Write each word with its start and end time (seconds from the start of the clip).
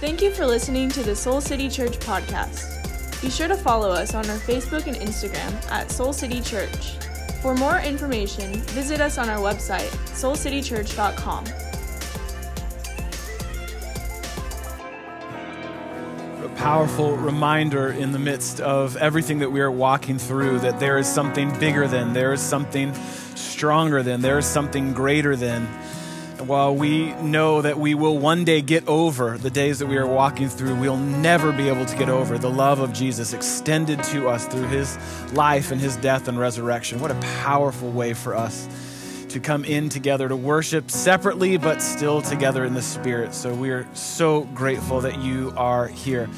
Thank 0.00 0.22
you 0.22 0.30
for 0.30 0.46
listening 0.46 0.90
to 0.90 1.02
the 1.02 1.16
Soul 1.16 1.40
City 1.40 1.68
Church 1.68 1.98
podcast. 1.98 3.20
Be 3.20 3.28
sure 3.28 3.48
to 3.48 3.56
follow 3.56 3.90
us 3.90 4.14
on 4.14 4.30
our 4.30 4.38
Facebook 4.38 4.86
and 4.86 4.94
Instagram 4.94 5.52
at 5.72 5.90
Soul 5.90 6.12
City 6.12 6.40
Church. 6.40 6.92
For 7.42 7.52
more 7.56 7.80
information, 7.80 8.54
visit 8.68 9.00
us 9.00 9.18
on 9.18 9.28
our 9.28 9.38
website, 9.38 9.88
soulcitychurch.com. 10.14 11.46
A 16.44 16.48
powerful 16.56 17.16
reminder 17.16 17.90
in 17.90 18.12
the 18.12 18.20
midst 18.20 18.60
of 18.60 18.96
everything 18.98 19.40
that 19.40 19.50
we 19.50 19.60
are 19.60 19.72
walking 19.72 20.16
through 20.16 20.60
that 20.60 20.78
there 20.78 20.98
is 20.98 21.08
something 21.08 21.50
bigger 21.58 21.88
than, 21.88 22.12
there 22.12 22.32
is 22.32 22.40
something 22.40 22.94
stronger 23.34 24.04
than, 24.04 24.20
there 24.20 24.38
is 24.38 24.46
something 24.46 24.92
greater 24.92 25.34
than 25.34 25.66
while 26.46 26.74
we 26.74 27.12
know 27.14 27.62
that 27.62 27.78
we 27.78 27.94
will 27.94 28.18
one 28.18 28.44
day 28.44 28.62
get 28.62 28.86
over 28.86 29.38
the 29.38 29.50
days 29.50 29.78
that 29.78 29.86
we 29.86 29.96
are 29.96 30.06
walking 30.06 30.48
through, 30.48 30.78
we'll 30.78 30.96
never 30.96 31.52
be 31.52 31.68
able 31.68 31.84
to 31.86 31.96
get 31.96 32.08
over 32.08 32.38
the 32.38 32.50
love 32.50 32.80
of 32.80 32.92
Jesus 32.92 33.32
extended 33.32 34.02
to 34.04 34.28
us 34.28 34.46
through 34.46 34.66
his 34.68 34.96
life 35.32 35.70
and 35.70 35.80
his 35.80 35.96
death 35.96 36.28
and 36.28 36.38
resurrection. 36.38 37.00
What 37.00 37.10
a 37.10 37.20
powerful 37.42 37.90
way 37.90 38.14
for 38.14 38.34
us 38.34 38.68
to 39.30 39.40
come 39.40 39.64
in 39.64 39.88
together 39.88 40.28
to 40.28 40.36
worship 40.36 40.90
separately, 40.90 41.56
but 41.56 41.82
still 41.82 42.22
together 42.22 42.64
in 42.64 42.74
the 42.74 42.82
Spirit. 42.82 43.34
So 43.34 43.52
we 43.52 43.70
are 43.70 43.86
so 43.94 44.42
grateful 44.54 45.00
that 45.02 45.18
you 45.18 45.52
are 45.56 45.86
here. 45.86 46.28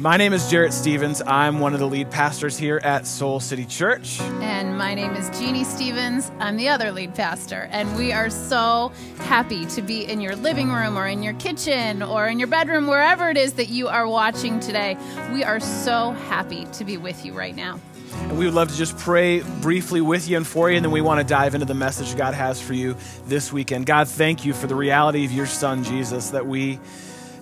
My 0.00 0.16
name 0.16 0.32
is 0.32 0.48
Jarrett 0.48 0.72
Stevens. 0.72 1.20
I'm 1.26 1.58
one 1.58 1.74
of 1.74 1.80
the 1.80 1.88
lead 1.88 2.08
pastors 2.08 2.56
here 2.56 2.80
at 2.84 3.04
Soul 3.04 3.40
City 3.40 3.64
Church. 3.64 4.20
And 4.20 4.78
my 4.78 4.94
name 4.94 5.16
is 5.16 5.28
Jeannie 5.36 5.64
Stevens. 5.64 6.30
I'm 6.38 6.56
the 6.56 6.68
other 6.68 6.92
lead 6.92 7.16
pastor. 7.16 7.68
And 7.72 7.96
we 7.96 8.12
are 8.12 8.30
so 8.30 8.92
happy 9.22 9.66
to 9.66 9.82
be 9.82 10.04
in 10.04 10.20
your 10.20 10.36
living 10.36 10.70
room 10.70 10.96
or 10.96 11.08
in 11.08 11.24
your 11.24 11.32
kitchen 11.34 12.04
or 12.04 12.28
in 12.28 12.38
your 12.38 12.46
bedroom, 12.46 12.86
wherever 12.86 13.28
it 13.28 13.36
is 13.36 13.54
that 13.54 13.70
you 13.70 13.88
are 13.88 14.06
watching 14.06 14.60
today. 14.60 14.96
We 15.32 15.42
are 15.42 15.58
so 15.58 16.12
happy 16.12 16.66
to 16.74 16.84
be 16.84 16.96
with 16.96 17.26
you 17.26 17.32
right 17.32 17.56
now. 17.56 17.80
And 18.12 18.38
we 18.38 18.44
would 18.44 18.54
love 18.54 18.68
to 18.68 18.76
just 18.76 18.96
pray 18.98 19.40
briefly 19.40 20.00
with 20.00 20.28
you 20.28 20.36
and 20.36 20.46
for 20.46 20.70
you, 20.70 20.76
and 20.76 20.84
then 20.84 20.92
we 20.92 21.00
want 21.00 21.18
to 21.18 21.26
dive 21.26 21.54
into 21.54 21.66
the 21.66 21.74
message 21.74 22.16
God 22.16 22.34
has 22.34 22.60
for 22.60 22.72
you 22.72 22.96
this 23.26 23.52
weekend. 23.52 23.86
God, 23.86 24.06
thank 24.06 24.44
you 24.44 24.54
for 24.54 24.68
the 24.68 24.76
reality 24.76 25.24
of 25.24 25.32
your 25.32 25.46
Son, 25.46 25.82
Jesus, 25.82 26.30
that 26.30 26.46
we 26.46 26.78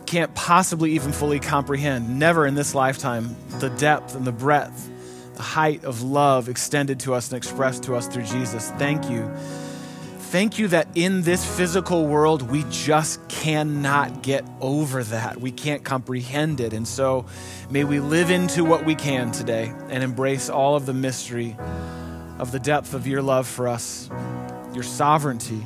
can't 0.07 0.35
possibly 0.35 0.93
even 0.93 1.13
fully 1.13 1.41
comprehend, 1.41 2.19
never 2.19 2.47
in 2.47 2.55
this 2.55 2.75
lifetime, 2.75 3.37
the 3.59 3.71
depth 3.71 4.15
and 4.15 4.25
the 4.25 4.33
breadth, 4.33 4.89
the 5.35 5.43
height 5.43 5.85
of 5.85 6.03
love 6.03 6.49
extended 6.49 7.01
to 7.01 7.15
us 7.15 7.31
and 7.31 7.37
expressed 7.37 7.83
to 7.85 7.95
us 7.95 8.07
through 8.07 8.25
Jesus. 8.25 8.71
Thank 8.73 9.11
you. 9.11 9.31
Thank 10.19 10.59
you 10.59 10.69
that 10.69 10.89
in 10.95 11.23
this 11.23 11.45
physical 11.57 12.07
world, 12.07 12.43
we 12.43 12.65
just 12.71 13.27
cannot 13.29 14.23
get 14.23 14.45
over 14.61 15.05
that. 15.05 15.41
We 15.41 15.53
can't 15.53 15.85
comprehend 15.85 16.61
it. 16.61 16.73
And 16.73 16.87
so 16.87 17.27
may 17.71 17.85
we 17.85 18.01
live 18.01 18.31
into 18.31 18.65
what 18.65 18.85
we 18.85 18.95
can 18.95 19.31
today 19.31 19.73
and 19.89 20.03
embrace 20.03 20.51
all 20.51 20.75
of 20.75 20.85
the 20.85 20.93
mystery 20.93 21.57
of 22.39 22.53
the 22.53 22.59
depth 22.59 22.93
of 22.93 23.07
your 23.07 23.23
love 23.23 23.47
for 23.47 23.69
us, 23.69 24.11
your 24.75 24.83
sovereignty, 24.83 25.65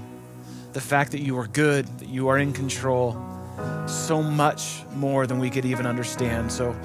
the 0.72 0.80
fact 0.80 1.12
that 1.12 1.20
you 1.20 1.38
are 1.38 1.46
good, 1.46 1.86
that 1.98 2.08
you 2.08 2.28
are 2.28 2.38
in 2.38 2.52
control 2.52 3.29
so 3.86 4.22
much 4.22 4.82
more 4.94 5.26
than 5.26 5.38
we 5.38 5.50
could 5.50 5.64
even 5.64 5.86
understand. 5.86 6.50
So 6.52 6.76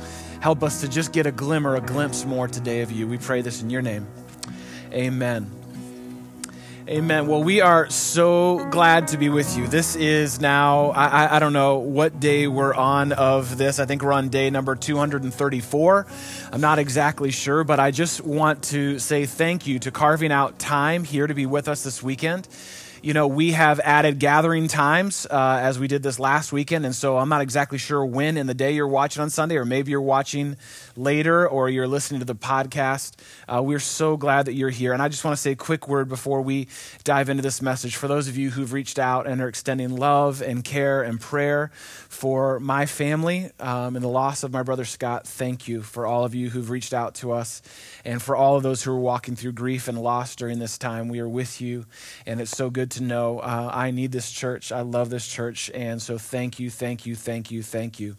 help 0.42 0.64
us 0.64 0.82
to 0.82 0.88
just 0.88 1.12
get 1.12 1.26
a 1.26 1.32
glimmer, 1.32 1.76
a 1.76 1.82
glimpse 1.82 2.26
more 2.26 2.48
today 2.48 2.82
of 2.82 2.92
you. 2.92 3.08
We 3.08 3.18
pray 3.18 3.42
this 3.42 3.62
in 3.62 3.70
your 3.70 3.82
name. 3.82 4.08
Amen. 4.92 5.52
Amen. 6.88 7.26
Well, 7.26 7.44
we 7.44 7.62
are 7.62 7.90
so 7.90 8.64
glad 8.70 9.08
to 9.08 9.18
be 9.18 9.30
with 9.30 9.58
you. 9.58 9.66
This 9.66 9.96
is 9.96 10.40
now, 10.40 10.92
I, 10.92 11.38
I, 11.38 11.40
don't 11.40 11.52
know 11.52 11.80
what 11.80 12.20
day 12.20 12.46
we're 12.46 12.76
on 12.76 13.12
of 13.12 13.58
this. 13.58 13.80
I 13.80 13.88
think 13.88 14.04
we're 14.04 14.14
on 14.14 14.30
day 14.30 14.52
number 14.52 14.76
234. 14.76 16.06
I'm 16.52 16.62
not 16.62 16.78
exactly 16.78 17.32
sure, 17.32 17.64
but 17.64 17.80
I 17.80 17.90
just 17.90 18.22
want 18.22 18.66
to 18.66 19.00
say 19.00 19.26
thank 19.26 19.66
you 19.66 19.80
to 19.80 19.90
carving 19.90 20.32
out 20.32 20.60
time 20.60 21.04
here 21.04 21.26
to 21.26 21.34
be 21.34 21.48
with 21.48 21.68
us 21.68 21.84
this 21.84 22.04
weekend 22.04 22.48
you 23.06 23.14
know, 23.14 23.28
we 23.28 23.52
have 23.52 23.80
added 23.82 24.18
gathering 24.18 24.68
times 24.68 25.28
uh, 25.30 25.60
as 25.62 25.78
we 25.78 25.88
did 25.88 26.02
this 26.02 26.20
last 26.20 26.52
weekend. 26.52 26.88
And 26.88 26.96
so 26.96 27.20
I'm 27.20 27.30
not 27.30 27.42
exactly 27.42 27.78
sure 27.78 28.04
when 28.04 28.36
in 28.36 28.48
the 28.48 28.56
day 28.56 28.72
you're 28.72 28.88
watching 28.88 29.22
on 29.22 29.30
Sunday, 29.30 29.58
or 29.58 29.64
maybe 29.64 29.92
you're 29.92 30.02
watching 30.02 30.58
later 30.98 31.48
or 31.48 31.70
you're 31.70 31.88
listening 31.88 32.20
to 32.22 32.26
the 32.26 32.34
podcast. 32.34 33.14
Uh, 33.48 33.62
we're 33.62 33.78
so 33.78 34.18
glad 34.18 34.48
that 34.48 34.54
you're 34.54 34.72
here. 34.72 34.92
And 34.92 35.04
I 35.04 35.10
just 35.10 35.24
want 35.24 35.38
to 35.38 35.42
say 35.42 35.52
a 35.52 35.56
quick 35.56 35.88
word 35.88 36.10
before 36.10 36.42
we 36.42 36.68
dive 37.04 37.30
into 37.30 37.44
this 37.44 37.62
message. 37.62 37.96
For 37.96 38.08
those 38.08 38.28
of 38.28 38.38
you 38.38 38.50
who've 38.50 38.74
reached 38.74 38.98
out 38.98 39.28
and 39.28 39.40
are 39.40 39.48
extending 39.48 39.96
love 39.96 40.42
and 40.42 40.64
care 40.64 41.04
and 41.04 41.22
prayer 41.22 41.70
for 42.10 42.60
my 42.60 42.88
family 42.88 43.52
um, 43.60 43.96
and 43.96 44.04
the 44.04 44.10
loss 44.10 44.42
of 44.42 44.52
my 44.52 44.64
brother 44.64 44.84
Scott, 44.84 45.28
thank 45.28 45.68
you 45.68 45.84
for 45.84 46.08
all 46.08 46.26
of 46.26 46.34
you 46.34 46.50
who've 46.50 46.72
reached 46.72 46.94
out 46.94 47.14
to 47.16 47.34
us 47.34 47.62
and 48.04 48.20
for 48.20 48.36
all 48.36 48.58
of 48.58 48.64
those 48.64 48.82
who 48.82 48.92
are 48.92 49.00
walking 49.00 49.36
through 49.36 49.52
grief 49.52 49.88
and 49.88 50.02
loss 50.02 50.36
during 50.36 50.58
this 50.58 50.80
time. 50.80 51.08
We 51.08 51.20
are 51.20 51.30
with 51.30 51.62
you, 51.62 51.86
and 52.26 52.42
it's 52.42 52.50
so 52.50 52.72
good 52.72 52.95
to 52.96 53.04
know 53.04 53.40
uh, 53.40 53.70
I 53.74 53.92
need 53.92 54.12
this 54.12 54.32
church. 54.32 54.72
I 54.72 54.82
love 54.82 55.10
this 55.10 55.28
church. 55.28 55.72
And 55.74 56.02
so 56.02 56.18
thank 56.18 56.60
you, 56.60 56.70
thank 56.70 57.06
you, 57.06 57.16
thank 57.16 57.52
you, 57.52 57.64
thank 57.64 58.00
you. 58.00 58.18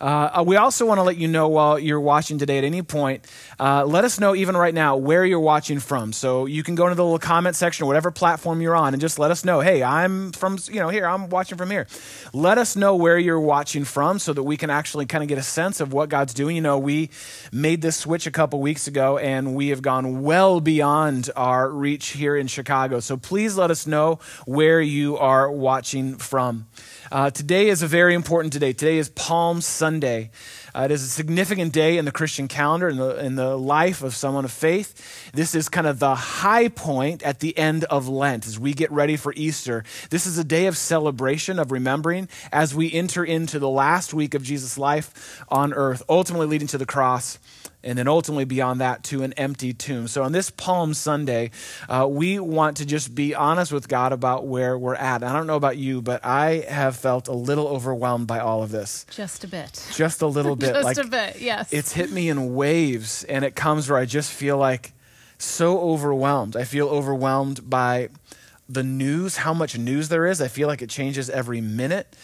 Uh, 0.00 0.38
uh, 0.38 0.44
we 0.46 0.56
also 0.56 0.86
want 0.86 0.98
to 0.98 1.02
let 1.02 1.18
you 1.18 1.28
know 1.28 1.48
while 1.48 1.78
you're 1.78 2.00
watching 2.00 2.38
today 2.38 2.58
at 2.58 2.64
any 2.64 2.82
point, 2.82 3.26
uh, 3.58 3.84
let 3.84 4.04
us 4.04 4.18
know 4.18 4.34
even 4.34 4.56
right 4.56 4.72
now 4.72 4.96
where 4.96 5.24
you're 5.24 5.38
watching 5.38 5.78
from. 5.78 6.12
So 6.12 6.46
you 6.46 6.62
can 6.62 6.74
go 6.74 6.86
into 6.86 6.94
the 6.94 7.04
little 7.04 7.18
comment 7.18 7.54
section 7.54 7.84
or 7.84 7.86
whatever 7.86 8.10
platform 8.10 8.62
you're 8.62 8.74
on 8.74 8.94
and 8.94 9.00
just 9.00 9.18
let 9.18 9.30
us 9.30 9.44
know, 9.44 9.60
hey, 9.60 9.82
I'm 9.82 10.32
from, 10.32 10.58
you 10.68 10.80
know, 10.80 10.88
here, 10.88 11.06
I'm 11.06 11.28
watching 11.28 11.58
from 11.58 11.70
here. 11.70 11.86
Let 12.32 12.56
us 12.56 12.76
know 12.76 12.96
where 12.96 13.18
you're 13.18 13.40
watching 13.40 13.84
from 13.84 14.18
so 14.18 14.32
that 14.32 14.42
we 14.42 14.56
can 14.56 14.70
actually 14.70 15.04
kind 15.04 15.22
of 15.22 15.28
get 15.28 15.36
a 15.36 15.42
sense 15.42 15.80
of 15.80 15.92
what 15.92 16.08
God's 16.08 16.32
doing. 16.32 16.56
You 16.56 16.62
know, 16.62 16.78
we 16.78 17.10
made 17.52 17.82
this 17.82 17.96
switch 17.96 18.26
a 18.26 18.30
couple 18.30 18.60
weeks 18.60 18.86
ago 18.86 19.18
and 19.18 19.54
we 19.54 19.68
have 19.68 19.82
gone 19.82 20.22
well 20.22 20.60
beyond 20.60 21.28
our 21.36 21.68
reach 21.68 22.08
here 22.08 22.36
in 22.36 22.46
Chicago. 22.46 23.00
So 23.00 23.16
please 23.18 23.56
let 23.56 23.70
us 23.70 23.86
know 23.86 24.18
where 24.46 24.80
you 24.80 25.18
are 25.18 25.50
watching 25.50 26.16
from. 26.16 26.66
Uh, 27.12 27.28
today 27.28 27.68
is 27.68 27.82
a 27.82 27.88
very 27.88 28.14
important 28.14 28.52
day. 28.60 28.72
Today 28.72 28.98
is 28.98 29.08
Palm 29.08 29.60
Sunday. 29.60 30.30
Uh, 30.74 30.82
it 30.82 30.90
is 30.90 31.02
a 31.02 31.08
significant 31.08 31.72
day 31.72 31.98
in 31.98 32.04
the 32.04 32.12
Christian 32.12 32.48
calendar, 32.48 32.88
in 32.88 32.96
the, 32.96 33.24
in 33.24 33.34
the 33.34 33.56
life 33.56 34.02
of 34.02 34.14
someone 34.14 34.44
of 34.44 34.52
faith. 34.52 35.30
This 35.32 35.54
is 35.54 35.68
kind 35.68 35.86
of 35.86 35.98
the 35.98 36.14
high 36.14 36.68
point 36.68 37.22
at 37.22 37.40
the 37.40 37.56
end 37.56 37.84
of 37.84 38.08
Lent 38.08 38.46
as 38.46 38.58
we 38.58 38.72
get 38.72 38.90
ready 38.90 39.16
for 39.16 39.32
Easter. 39.36 39.84
This 40.10 40.26
is 40.26 40.38
a 40.38 40.44
day 40.44 40.66
of 40.66 40.76
celebration, 40.76 41.58
of 41.58 41.72
remembering 41.72 42.28
as 42.52 42.74
we 42.74 42.92
enter 42.92 43.24
into 43.24 43.58
the 43.58 43.68
last 43.68 44.14
week 44.14 44.34
of 44.34 44.42
Jesus' 44.42 44.78
life 44.78 45.42
on 45.48 45.72
earth, 45.72 46.02
ultimately 46.08 46.46
leading 46.46 46.68
to 46.68 46.78
the 46.78 46.86
cross 46.86 47.38
and 47.82 47.98
then 47.98 48.08
ultimately 48.08 48.44
beyond 48.44 48.80
that 48.80 49.02
to 49.04 49.22
an 49.22 49.32
empty 49.34 49.72
tomb. 49.72 50.08
So 50.08 50.22
on 50.22 50.32
this 50.32 50.50
Palm 50.50 50.94
Sunday, 50.94 51.50
uh, 51.88 52.06
we 52.08 52.38
want 52.38 52.78
to 52.78 52.86
just 52.86 53.14
be 53.14 53.34
honest 53.34 53.72
with 53.72 53.88
God 53.88 54.12
about 54.12 54.46
where 54.46 54.78
we're 54.78 54.94
at. 54.94 55.22
I 55.22 55.32
don't 55.32 55.46
know 55.46 55.56
about 55.56 55.76
you, 55.76 56.02
but 56.02 56.24
I 56.24 56.64
have 56.68 56.96
felt 56.96 57.28
a 57.28 57.32
little 57.32 57.68
overwhelmed 57.68 58.26
by 58.26 58.40
all 58.40 58.62
of 58.62 58.70
this. 58.70 59.06
Just 59.10 59.44
a 59.44 59.48
bit. 59.48 59.86
Just 59.94 60.22
a 60.22 60.26
little 60.26 60.56
bit. 60.60 60.74
just 60.74 60.84
like, 60.84 60.96
a 60.98 61.08
bit, 61.08 61.40
yes. 61.40 61.72
It's 61.72 61.92
hit 61.92 62.10
me 62.10 62.28
in 62.28 62.54
waves, 62.54 63.24
and 63.24 63.44
it 63.44 63.54
comes 63.54 63.88
where 63.88 63.98
I 63.98 64.04
just 64.04 64.30
feel 64.32 64.56
like 64.56 64.92
so 65.38 65.80
overwhelmed. 65.80 66.56
I 66.56 66.64
feel 66.64 66.88
overwhelmed 66.88 67.68
by 67.68 68.08
the 68.68 68.82
news, 68.82 69.38
how 69.38 69.52
much 69.52 69.76
news 69.76 70.08
there 70.08 70.26
is. 70.26 70.40
I 70.40 70.48
feel 70.48 70.68
like 70.68 70.82
it 70.82 70.90
changes 70.90 71.28
every 71.28 71.60
minute. 71.60 72.14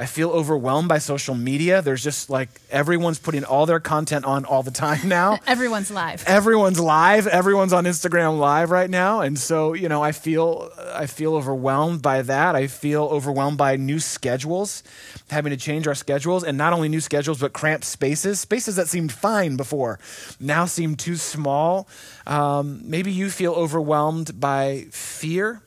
I 0.00 0.06
feel 0.06 0.30
overwhelmed 0.30 0.88
by 0.88 0.98
social 0.98 1.34
media. 1.34 1.82
There's 1.82 2.04
just 2.04 2.30
like 2.30 2.48
everyone's 2.70 3.18
putting 3.18 3.42
all 3.42 3.66
their 3.66 3.80
content 3.80 4.24
on 4.24 4.44
all 4.44 4.62
the 4.62 4.70
time 4.70 5.08
now. 5.08 5.40
everyone's 5.46 5.90
live. 5.90 6.22
Everyone's 6.24 6.78
live. 6.78 7.26
Everyone's 7.26 7.72
on 7.72 7.84
Instagram 7.84 8.38
live 8.38 8.70
right 8.70 8.88
now. 8.88 9.22
And 9.22 9.36
so, 9.36 9.72
you 9.72 9.88
know, 9.88 10.00
I 10.00 10.12
feel 10.12 10.70
I 10.94 11.06
feel 11.06 11.34
overwhelmed 11.34 12.00
by 12.00 12.22
that. 12.22 12.54
I 12.54 12.68
feel 12.68 13.06
overwhelmed 13.06 13.58
by 13.58 13.74
new 13.74 13.98
schedules, 13.98 14.84
having 15.30 15.50
to 15.50 15.56
change 15.56 15.88
our 15.88 15.96
schedules 15.96 16.44
and 16.44 16.56
not 16.56 16.72
only 16.72 16.88
new 16.88 17.00
schedules 17.00 17.40
but 17.40 17.52
cramped 17.52 17.84
spaces, 17.84 18.38
spaces 18.38 18.76
that 18.76 18.86
seemed 18.86 19.10
fine 19.10 19.56
before 19.56 19.98
now 20.38 20.64
seem 20.64 20.94
too 20.94 21.16
small. 21.16 21.88
Um, 22.24 22.82
maybe 22.84 23.10
you 23.10 23.30
feel 23.30 23.52
overwhelmed 23.52 24.38
by 24.38 24.86
fear 24.92 25.60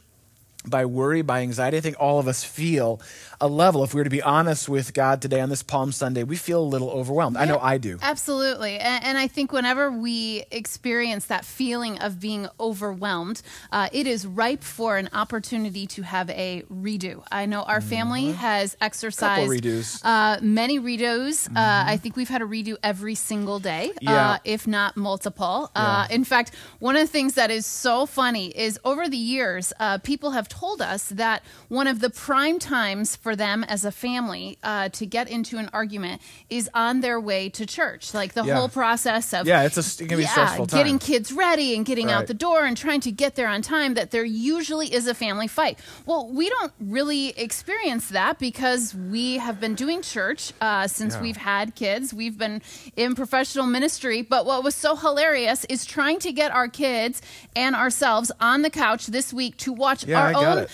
by 0.65 0.85
worry, 0.85 1.21
by 1.21 1.41
anxiety. 1.41 1.77
I 1.77 1.81
think 1.81 1.95
all 2.00 2.19
of 2.19 2.27
us 2.27 2.44
feel 2.44 3.01
a 3.41 3.47
level. 3.47 3.83
If 3.83 3.93
we 3.93 3.99
were 3.99 4.03
to 4.05 4.09
be 4.09 4.21
honest 4.21 4.69
with 4.69 4.93
God 4.93 5.21
today 5.21 5.41
on 5.41 5.49
this 5.49 5.63
Palm 5.63 5.91
Sunday, 5.91 6.23
we 6.23 6.35
feel 6.35 6.61
a 6.61 6.63
little 6.63 6.91
overwhelmed. 6.91 7.35
Yeah, 7.35 7.41
I 7.41 7.45
know 7.45 7.59
I 7.59 7.79
do. 7.79 7.97
Absolutely. 8.01 8.77
And, 8.77 9.03
and, 9.03 9.17
I 9.17 9.27
think 9.27 9.51
whenever 9.51 9.91
we 9.91 10.45
experience 10.51 11.25
that 11.25 11.43
feeling 11.43 11.99
of 11.99 12.19
being 12.19 12.47
overwhelmed, 12.59 13.41
uh, 13.71 13.89
it 13.91 14.07
is 14.07 14.25
ripe 14.25 14.63
for 14.63 14.97
an 14.97 15.09
opportunity 15.11 15.88
to 15.88 16.03
have 16.03 16.29
a 16.29 16.63
redo. 16.71 17.23
I 17.31 17.45
know 17.47 17.63
our 17.63 17.81
family 17.81 18.25
mm-hmm. 18.25 18.33
has 18.33 18.77
exercised 18.79 19.49
redos. 19.49 20.01
Uh, 20.03 20.39
many 20.41 20.79
redos. 20.79 21.47
Uh, 21.47 21.49
mm-hmm. 21.49 21.57
Uh, 21.57 21.83
I 21.91 21.97
think 21.97 22.15
we've 22.15 22.29
had 22.29 22.41
a 22.41 22.45
redo 22.45 22.77
every 22.83 23.15
single 23.15 23.59
day, 23.59 23.89
uh, 23.89 23.94
yeah. 24.01 24.37
if 24.44 24.67
not 24.67 24.95
multiple. 24.95 25.71
Uh, 25.75 26.05
yeah. 26.07 26.15
in 26.15 26.23
fact, 26.23 26.51
one 26.79 26.95
of 26.95 27.01
the 27.01 27.11
things 27.11 27.33
that 27.33 27.49
is 27.49 27.65
so 27.65 28.05
funny 28.05 28.47
is 28.49 28.79
over 28.85 29.09
the 29.09 29.17
years, 29.17 29.73
people 30.03 30.31
have 30.31 30.47
told 30.47 30.81
us 30.81 31.09
that 31.09 31.44
one 31.69 31.87
of 31.87 31.99
the 32.01 32.09
prime 32.09 32.59
times 32.59 33.15
for 33.15 33.31
for 33.31 33.36
them 33.38 33.63
as 33.63 33.86
a 33.86 33.92
family 33.94 34.57
uh, 34.62 34.89
to 34.89 35.06
get 35.06 35.30
into 35.30 35.57
an 35.57 35.69
argument 35.72 36.22
is 36.50 36.69
on 36.74 37.00
their 37.00 37.18
way 37.18 37.48
to 37.48 37.66
church. 37.66 38.13
Like 38.13 38.33
the 38.33 38.44
Yeah. 38.44 38.56
whole 38.56 38.68
process 38.68 39.33
of 39.33 39.48
Yeah, 39.48 39.63
it's 39.63 39.78
a, 39.78 40.04
it 40.04 40.10
can 40.10 40.18
be 40.18 40.25
a 40.25 40.28
stressful 40.28 40.68
time. 40.68 40.78
getting 40.80 41.00
kids 41.00 41.31
ready 41.31 41.74
and 41.78 41.86
getting 41.86 42.07
Right. 42.07 42.16
out 42.16 42.28
the 42.28 42.33
door 42.33 42.66
and 42.66 42.75
trying 42.75 43.00
to 43.01 43.12
get 43.12 43.36
there 43.36 43.48
on 43.48 43.62
time, 43.62 43.94
that 43.94 44.12
there 44.12 44.25
usually 44.25 44.94
is 44.94 45.07
a 45.07 45.13
family 45.13 45.48
fight. 45.48 45.80
Well, 46.06 46.28
we 46.28 46.50
don't 46.50 46.74
really 46.81 47.30
experience 47.39 48.10
that 48.10 48.38
because 48.38 48.94
we 48.94 49.38
have 49.38 49.62
been 49.62 49.75
doing 49.75 50.01
church 50.01 50.51
uh, 50.60 50.88
since 50.88 51.13
Yeah. 51.16 51.22
we've 51.22 51.38
had 51.38 51.74
kids. 51.75 52.13
We've 52.13 52.38
been 52.38 52.62
in 52.98 53.16
professional 53.16 53.66
ministry. 53.66 54.22
But 54.24 54.45
what 54.45 54.62
was 54.62 54.75
so 54.75 54.98
hilarious 54.98 55.63
is 55.69 55.86
trying 55.86 56.19
to 56.19 56.33
get 56.33 56.51
our 56.51 56.68
kids 56.68 57.22
and 57.56 57.75
ourselves 57.78 58.30
on 58.42 58.62
the 58.63 58.69
couch 58.69 59.07
this 59.07 59.31
week 59.31 59.56
to 59.57 59.72
watch 59.72 60.04
Yeah, 60.06 60.19
our 60.22 60.30
I 60.31 60.33
own. 60.33 60.68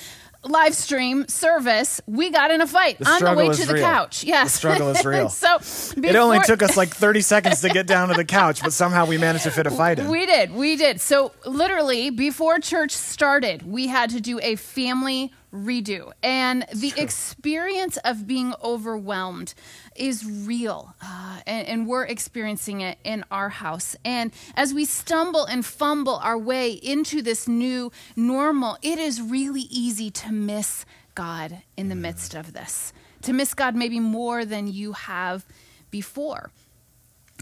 Live 0.47 0.73
stream 0.75 1.27
service, 1.27 1.99
we 2.07 2.29
got 2.31 2.51
in 2.51 2.61
a 2.61 2.67
fight 2.67 2.97
The 2.99 3.09
on 3.09 3.23
the 3.23 3.33
way 3.35 3.49
to 3.53 3.65
the 3.65 3.73
real. 3.73 3.83
couch. 3.83 4.23
Yes, 4.23 4.53
The 4.53 4.57
struggle 4.57 4.89
is 4.89 5.05
real. 5.05 5.29
so 5.29 5.57
it 6.01 6.15
only 6.15 6.39
took 6.45 6.61
us 6.63 6.77
like 6.77 6.89
30 6.89 7.21
seconds 7.21 7.61
to 7.61 7.69
get 7.69 7.85
down 7.88 8.07
to 8.09 8.13
the 8.13 8.25
couch, 8.25 8.61
but 8.61 8.71
somehow 8.73 9.05
we 9.05 9.17
managed 9.17 9.44
to 9.44 9.51
fit 9.51 9.67
a 9.67 9.71
fight 9.71 9.99
in. 9.99 10.07
we 10.09 10.25
did. 10.25 10.53
We 10.53 10.75
did. 10.77 11.01
So, 11.01 11.33
literally, 11.45 12.09
before 12.09 12.59
church 12.59 12.91
started, 12.91 13.63
we 13.69 13.88
had 13.88 14.09
to 14.11 14.21
do 14.21 14.39
a 14.41 14.55
family 14.55 15.31
redo. 15.57 16.12
And 16.24 16.65
the 16.74 16.94
experience 16.95 17.98
of 17.98 18.27
being 18.27 18.54
overwhelmed 18.63 19.54
is 19.95 20.25
real. 20.25 20.95
Uh, 21.01 21.39
and, 21.45 21.68
and 21.68 21.88
we're 21.88 22.06
experiencing 22.06 22.81
it 22.81 22.98
in 23.04 23.25
our 23.31 23.50
house. 23.50 23.95
And 24.06 24.31
as 24.56 24.74
we 24.74 24.86
stumble 24.86 25.45
and 25.45 25.65
fumble 25.65 26.15
our 26.15 26.38
way 26.38 26.71
into 26.71 27.21
this 27.21 27.48
new 27.48 27.92
normal, 28.15 28.77
it 28.81 29.00
is 29.00 29.21
really 29.21 29.68
easy 29.69 30.12
to 30.12 30.31
miss 30.31 30.86
God 31.15 31.63
in 31.75 31.89
the 31.89 31.95
midst 31.95 32.36
of 32.36 32.54
this, 32.54 32.94
to 33.24 33.33
miss 33.33 33.54
God 33.54 33.75
maybe 33.75 34.00
more 34.00 34.45
than 34.45 34.68
you 34.68 34.94
have 34.94 35.45
before. 35.89 36.51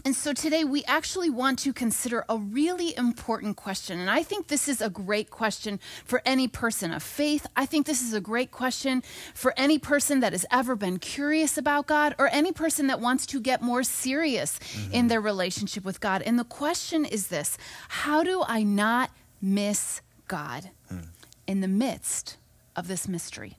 And 0.06 0.14
so 0.14 0.32
today 0.32 0.62
we 0.62 0.84
actually 0.84 1.30
want 1.30 1.58
to 1.58 1.72
consider 1.72 2.24
a 2.28 2.38
really 2.38 2.96
important 2.96 3.56
question. 3.56 3.98
And 3.98 4.08
I 4.08 4.22
think 4.22 4.46
this 4.46 4.68
is 4.68 4.80
a 4.80 4.88
great 4.88 5.30
question 5.30 5.80
for 6.04 6.22
any 6.24 6.46
person 6.46 6.92
of 6.92 7.02
faith. 7.02 7.44
I 7.56 7.66
think 7.66 7.86
this 7.86 8.00
is 8.00 8.14
a 8.14 8.20
great 8.20 8.52
question 8.52 9.02
for 9.34 9.52
any 9.56 9.80
person 9.80 10.20
that 10.20 10.30
has 10.30 10.46
ever 10.48 10.76
been 10.76 11.00
curious 11.00 11.58
about 11.58 11.88
God 11.88 12.14
or 12.20 12.28
any 12.28 12.52
person 12.52 12.86
that 12.86 13.00
wants 13.00 13.26
to 13.26 13.40
get 13.40 13.62
more 13.62 13.82
serious 13.82 14.60
mm-hmm. 14.60 14.92
in 14.92 15.08
their 15.08 15.20
relationship 15.20 15.84
with 15.84 15.98
God. 15.98 16.22
And 16.22 16.38
the 16.38 16.44
question 16.44 17.04
is 17.04 17.26
this 17.26 17.58
How 17.88 18.22
do 18.22 18.44
I 18.46 18.62
not 18.62 19.10
miss 19.42 20.02
God 20.28 20.70
hmm. 20.88 21.00
in 21.48 21.62
the 21.62 21.68
midst 21.68 22.36
of 22.76 22.86
this 22.86 23.08
mystery? 23.08 23.58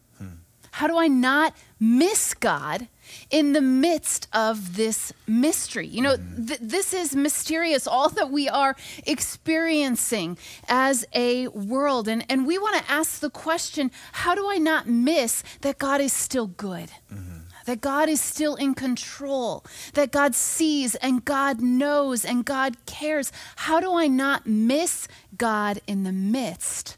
How 0.78 0.86
do 0.86 1.00
I 1.00 1.08
not 1.08 1.56
miss 1.80 2.36
God 2.36 2.88
in 3.32 3.54
the 3.54 3.62
midst 3.62 4.28
of 4.32 4.76
this 4.76 5.12
mystery? 5.26 5.88
You 5.88 6.04
know, 6.04 6.18
mm. 6.18 6.48
th- 6.50 6.60
this 6.62 6.94
is 6.94 7.16
mysterious, 7.16 7.88
all 7.88 8.10
that 8.10 8.30
we 8.30 8.48
are 8.48 8.76
experiencing 9.04 10.38
as 10.70 11.04
a 11.16 11.48
world. 11.48 12.08
And, 12.08 12.24
and 12.30 12.46
we 12.46 12.60
want 12.60 12.78
to 12.78 12.92
ask 12.92 13.22
the 13.22 13.32
question 13.32 13.90
how 14.12 14.36
do 14.36 14.48
I 14.48 14.60
not 14.60 14.88
miss 14.88 15.44
that 15.62 15.80
God 15.80 16.00
is 16.00 16.14
still 16.14 16.46
good? 16.46 16.92
Mm-hmm. 17.12 17.38
That 17.66 17.82
God 17.82 18.08
is 18.08 18.22
still 18.22 18.54
in 18.54 18.76
control, 18.76 19.66
that 19.96 20.12
God 20.12 20.36
sees 20.36 20.94
and 20.94 21.26
God 21.26 21.60
knows 21.60 22.24
and 22.24 22.46
God 22.46 22.78
cares. 22.86 23.32
How 23.56 23.80
do 23.80 23.96
I 23.96 24.06
not 24.06 24.46
miss 24.46 25.08
God 25.36 25.82
in 25.88 26.04
the 26.04 26.14
midst 26.14 26.98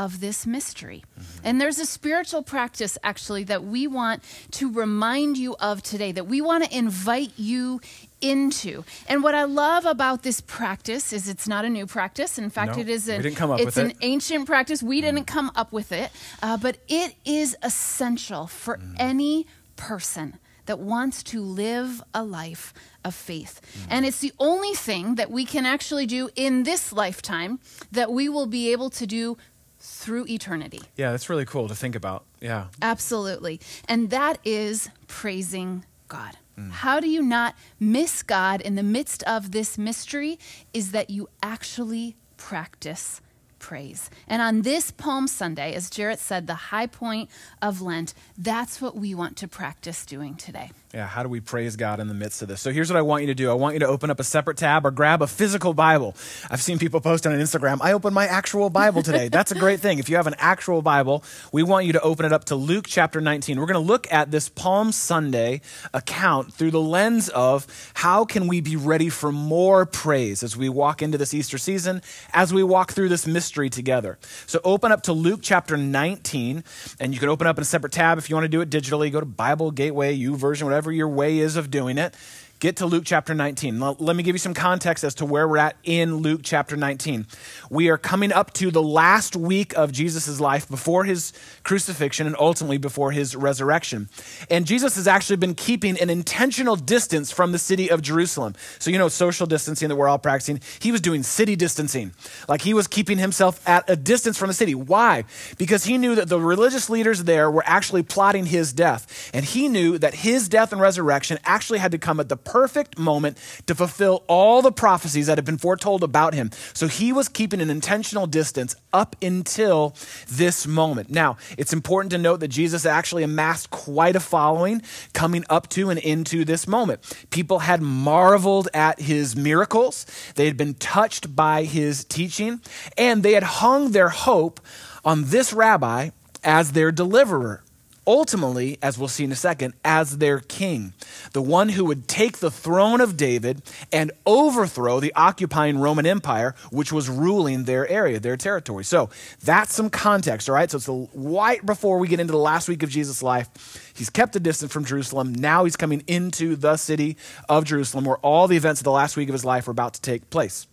of 0.00 0.20
this 0.20 0.46
mystery. 0.46 1.04
And 1.44 1.60
there's 1.60 1.78
a 1.78 1.84
spiritual 1.84 2.42
practice 2.42 2.96
actually 3.02 3.44
that 3.44 3.64
we 3.64 3.86
want 3.86 4.24
to 4.52 4.72
remind 4.72 5.36
you 5.36 5.56
of 5.60 5.82
today, 5.82 6.10
that 6.12 6.26
we 6.26 6.40
want 6.40 6.64
to 6.64 6.74
invite 6.74 7.32
you 7.36 7.82
into. 8.22 8.82
And 9.06 9.22
what 9.22 9.34
I 9.34 9.44
love 9.44 9.84
about 9.84 10.22
this 10.22 10.40
practice 10.40 11.12
is 11.12 11.28
it's 11.28 11.46
not 11.46 11.66
a 11.66 11.68
new 11.68 11.84
practice. 11.84 12.38
In 12.38 12.48
fact, 12.48 12.76
No, 12.76 12.80
it 12.80 12.88
is 12.88 13.10
an, 13.10 13.20
didn't 13.20 13.36
come 13.36 13.50
up 13.50 13.60
it's 13.60 13.76
an 13.76 13.90
it. 13.90 13.98
ancient 14.00 14.46
practice. 14.46 14.82
We 14.82 15.00
mm. 15.00 15.02
didn't 15.02 15.26
come 15.26 15.52
up 15.54 15.70
with 15.70 15.92
it, 15.92 16.10
uh, 16.42 16.56
but 16.56 16.78
it 16.88 17.14
is 17.26 17.54
essential 17.62 18.46
for 18.46 18.78
mm. 18.78 18.94
any 18.98 19.46
person 19.76 20.38
that 20.64 20.78
wants 20.78 21.22
to 21.24 21.42
live 21.42 22.02
a 22.14 22.24
life 22.24 22.72
of 23.04 23.14
faith. 23.14 23.60
Mm. 23.60 23.86
And 23.90 24.06
it's 24.06 24.20
the 24.20 24.32
only 24.38 24.72
thing 24.72 25.16
that 25.16 25.30
we 25.30 25.44
can 25.44 25.66
actually 25.66 26.06
do 26.06 26.30
in 26.36 26.62
this 26.62 26.90
lifetime 26.90 27.60
that 27.92 28.10
we 28.10 28.30
will 28.30 28.46
be 28.46 28.72
able 28.72 28.88
to 28.90 29.06
do 29.06 29.36
through 29.80 30.26
eternity. 30.26 30.82
Yeah, 30.96 31.10
that's 31.10 31.28
really 31.28 31.44
cool 31.44 31.68
to 31.68 31.74
think 31.74 31.94
about. 31.94 32.24
Yeah. 32.40 32.66
Absolutely. 32.80 33.60
And 33.88 34.10
that 34.10 34.38
is 34.44 34.90
praising 35.08 35.84
God. 36.08 36.36
Mm. 36.58 36.70
How 36.70 37.00
do 37.00 37.08
you 37.08 37.22
not 37.22 37.54
miss 37.78 38.22
God 38.22 38.60
in 38.60 38.74
the 38.74 38.82
midst 38.82 39.22
of 39.24 39.52
this 39.52 39.78
mystery? 39.78 40.38
Is 40.72 40.92
that 40.92 41.10
you 41.10 41.28
actually 41.42 42.16
practice 42.36 43.20
praise. 43.60 44.10
And 44.26 44.42
on 44.42 44.62
this 44.62 44.90
Palm 44.90 45.28
Sunday, 45.28 45.74
as 45.74 45.90
Jarrett 45.90 46.18
said, 46.18 46.46
the 46.46 46.54
high 46.54 46.86
point 46.86 47.30
of 47.62 47.80
Lent, 47.80 48.14
that's 48.36 48.80
what 48.80 48.96
we 48.96 49.14
want 49.14 49.36
to 49.36 49.46
practice 49.46 50.04
doing 50.04 50.34
today. 50.34 50.72
Yeah, 50.92 51.06
how 51.06 51.22
do 51.22 51.28
we 51.28 51.38
praise 51.38 51.76
God 51.76 52.00
in 52.00 52.08
the 52.08 52.14
midst 52.14 52.42
of 52.42 52.48
this? 52.48 52.60
So 52.60 52.72
here's 52.72 52.90
what 52.90 52.96
I 52.96 53.02
want 53.02 53.22
you 53.22 53.28
to 53.28 53.34
do. 53.34 53.48
I 53.48 53.54
want 53.54 53.74
you 53.74 53.78
to 53.78 53.86
open 53.86 54.10
up 54.10 54.18
a 54.18 54.24
separate 54.24 54.56
tab 54.56 54.84
or 54.84 54.90
grab 54.90 55.22
a 55.22 55.28
physical 55.28 55.72
Bible. 55.72 56.16
I've 56.50 56.60
seen 56.60 56.80
people 56.80 57.00
post 57.00 57.28
on 57.28 57.32
Instagram, 57.32 57.78
I 57.80 57.92
opened 57.92 58.12
my 58.12 58.26
actual 58.26 58.70
Bible 58.70 59.04
today. 59.04 59.28
That's 59.32 59.52
a 59.52 59.54
great 59.54 59.78
thing. 59.78 60.00
If 60.00 60.08
you 60.08 60.16
have 60.16 60.26
an 60.26 60.34
actual 60.38 60.82
Bible, 60.82 61.22
we 61.52 61.62
want 61.62 61.86
you 61.86 61.92
to 61.92 62.00
open 62.00 62.26
it 62.26 62.32
up 62.32 62.46
to 62.46 62.56
Luke 62.56 62.86
chapter 62.88 63.20
19. 63.20 63.60
We're 63.60 63.66
going 63.66 63.74
to 63.74 63.86
look 63.86 64.12
at 64.12 64.32
this 64.32 64.48
Palm 64.48 64.90
Sunday 64.90 65.60
account 65.94 66.52
through 66.54 66.72
the 66.72 66.80
lens 66.80 67.28
of 67.28 67.68
how 67.94 68.24
can 68.24 68.48
we 68.48 68.60
be 68.60 68.74
ready 68.74 69.10
for 69.10 69.30
more 69.30 69.86
praise 69.86 70.42
as 70.42 70.56
we 70.56 70.68
walk 70.68 71.02
into 71.02 71.16
this 71.16 71.32
Easter 71.32 71.56
season, 71.56 72.02
as 72.32 72.52
we 72.52 72.64
walk 72.64 72.90
through 72.90 73.10
this 73.10 73.28
mystery 73.28 73.70
together. 73.70 74.18
So 74.46 74.58
open 74.64 74.90
up 74.90 75.04
to 75.04 75.12
Luke 75.12 75.38
chapter 75.40 75.76
19, 75.76 76.64
and 76.98 77.14
you 77.14 77.20
can 77.20 77.28
open 77.28 77.46
up 77.46 77.58
in 77.58 77.62
a 77.62 77.64
separate 77.64 77.92
tab 77.92 78.18
if 78.18 78.28
you 78.28 78.34
want 78.34 78.42
to 78.46 78.48
do 78.48 78.60
it 78.60 78.70
digitally. 78.70 79.12
Go 79.12 79.20
to 79.20 79.26
Bible 79.26 79.70
Gateway, 79.70 80.18
YouVersion, 80.18 80.64
whatever 80.64 80.79
your 80.88 81.08
way 81.08 81.38
is 81.38 81.56
of 81.56 81.70
doing 81.70 81.98
it. 81.98 82.14
Get 82.60 82.76
to 82.76 82.86
Luke 82.86 83.04
chapter 83.06 83.32
19. 83.32 83.78
Now, 83.78 83.96
Let 83.98 84.16
me 84.16 84.22
give 84.22 84.34
you 84.34 84.38
some 84.38 84.52
context 84.52 85.02
as 85.02 85.14
to 85.14 85.24
where 85.24 85.48
we're 85.48 85.56
at 85.56 85.76
in 85.82 86.16
Luke 86.16 86.42
chapter 86.44 86.76
19. 86.76 87.26
We 87.70 87.88
are 87.88 87.96
coming 87.96 88.34
up 88.34 88.52
to 88.54 88.70
the 88.70 88.82
last 88.82 89.34
week 89.34 89.74
of 89.78 89.92
Jesus' 89.92 90.38
life 90.40 90.68
before 90.68 91.04
his 91.04 91.32
crucifixion 91.62 92.26
and 92.26 92.36
ultimately 92.38 92.76
before 92.76 93.12
his 93.12 93.34
resurrection. 93.34 94.10
And 94.50 94.66
Jesus 94.66 94.96
has 94.96 95.08
actually 95.08 95.36
been 95.36 95.54
keeping 95.54 95.98
an 95.98 96.10
intentional 96.10 96.76
distance 96.76 97.30
from 97.30 97.52
the 97.52 97.58
city 97.58 97.90
of 97.90 98.02
Jerusalem. 98.02 98.54
So, 98.78 98.90
you 98.90 98.98
know, 98.98 99.08
social 99.08 99.46
distancing 99.46 99.88
that 99.88 99.96
we're 99.96 100.08
all 100.08 100.18
practicing. 100.18 100.60
He 100.80 100.92
was 100.92 101.00
doing 101.00 101.22
city 101.22 101.56
distancing. 101.56 102.12
Like 102.46 102.60
he 102.60 102.74
was 102.74 102.86
keeping 102.86 103.16
himself 103.16 103.66
at 103.66 103.88
a 103.88 103.96
distance 103.96 104.36
from 104.36 104.48
the 104.48 104.54
city. 104.54 104.74
Why? 104.74 105.24
Because 105.56 105.84
he 105.84 105.96
knew 105.96 106.14
that 106.14 106.28
the 106.28 106.38
religious 106.38 106.90
leaders 106.90 107.24
there 107.24 107.50
were 107.50 107.64
actually 107.64 108.02
plotting 108.02 108.44
his 108.44 108.74
death. 108.74 109.30
And 109.32 109.46
he 109.46 109.66
knew 109.66 109.96
that 109.96 110.12
his 110.12 110.46
death 110.50 110.72
and 110.72 110.80
resurrection 110.82 111.38
actually 111.46 111.78
had 111.78 111.92
to 111.92 111.98
come 111.98 112.20
at 112.20 112.28
the 112.28 112.36
perfect 112.50 112.98
moment 112.98 113.38
to 113.66 113.74
fulfill 113.74 114.24
all 114.26 114.60
the 114.60 114.72
prophecies 114.72 115.26
that 115.26 115.38
had 115.38 115.44
been 115.44 115.58
foretold 115.58 116.02
about 116.02 116.34
him. 116.34 116.50
So 116.74 116.88
he 116.88 117.12
was 117.12 117.28
keeping 117.28 117.60
an 117.60 117.70
intentional 117.70 118.26
distance 118.26 118.74
up 118.92 119.14
until 119.22 119.94
this 120.28 120.66
moment. 120.66 121.10
Now, 121.10 121.36
it's 121.56 121.72
important 121.72 122.10
to 122.10 122.18
note 122.18 122.40
that 122.40 122.48
Jesus 122.48 122.84
actually 122.84 123.22
amassed 123.22 123.70
quite 123.70 124.16
a 124.16 124.20
following 124.20 124.82
coming 125.12 125.44
up 125.48 125.68
to 125.70 125.90
and 125.90 125.98
into 126.00 126.44
this 126.44 126.66
moment. 126.66 127.00
People 127.30 127.60
had 127.60 127.80
marveled 127.80 128.68
at 128.74 129.00
his 129.00 129.36
miracles, 129.36 130.06
they 130.34 130.46
had 130.46 130.56
been 130.56 130.74
touched 130.74 131.36
by 131.36 131.64
his 131.64 132.04
teaching, 132.04 132.60
and 132.98 133.22
they 133.22 133.32
had 133.32 133.44
hung 133.44 133.92
their 133.92 134.08
hope 134.08 134.60
on 135.04 135.24
this 135.26 135.52
rabbi 135.52 136.10
as 136.42 136.72
their 136.72 136.90
deliverer 136.90 137.62
ultimately, 138.10 138.76
as 138.82 138.98
we'll 138.98 139.06
see 139.06 139.22
in 139.22 139.30
a 139.30 139.36
second, 139.36 139.72
as 139.84 140.18
their 140.18 140.40
king, 140.40 140.92
the 141.32 141.40
one 141.40 141.68
who 141.68 141.84
would 141.84 142.08
take 142.08 142.38
the 142.38 142.50
throne 142.50 143.00
of 143.00 143.16
David 143.16 143.62
and 143.92 144.10
overthrow 144.26 144.98
the 144.98 145.12
occupying 145.14 145.78
Roman 145.78 146.04
Empire, 146.04 146.56
which 146.72 146.92
was 146.92 147.08
ruling 147.08 147.64
their 147.64 147.86
area, 147.88 148.18
their 148.18 148.36
territory. 148.36 148.82
So 148.82 149.10
that's 149.44 149.72
some 149.72 149.90
context, 149.90 150.48
all 150.48 150.56
right? 150.56 150.68
So 150.68 150.76
it's 150.78 150.86
the, 150.86 151.08
right 151.14 151.64
before 151.64 152.00
we 152.00 152.08
get 152.08 152.18
into 152.18 152.32
the 152.32 152.38
last 152.38 152.68
week 152.68 152.82
of 152.82 152.90
Jesus' 152.90 153.22
life. 153.22 153.92
He's 153.94 154.10
kept 154.10 154.34
a 154.34 154.40
distance 154.40 154.72
from 154.72 154.84
Jerusalem. 154.84 155.32
Now 155.32 155.62
he's 155.62 155.76
coming 155.76 156.02
into 156.08 156.56
the 156.56 156.76
city 156.78 157.16
of 157.48 157.64
Jerusalem, 157.64 158.06
where 158.06 158.18
all 158.18 158.48
the 158.48 158.56
events 158.56 158.80
of 158.80 158.84
the 158.84 158.90
last 158.90 159.16
week 159.16 159.28
of 159.28 159.34
his 159.34 159.44
life 159.44 159.68
are 159.68 159.70
about 159.70 159.94
to 159.94 160.00
take 160.00 160.30
place. 160.30 160.66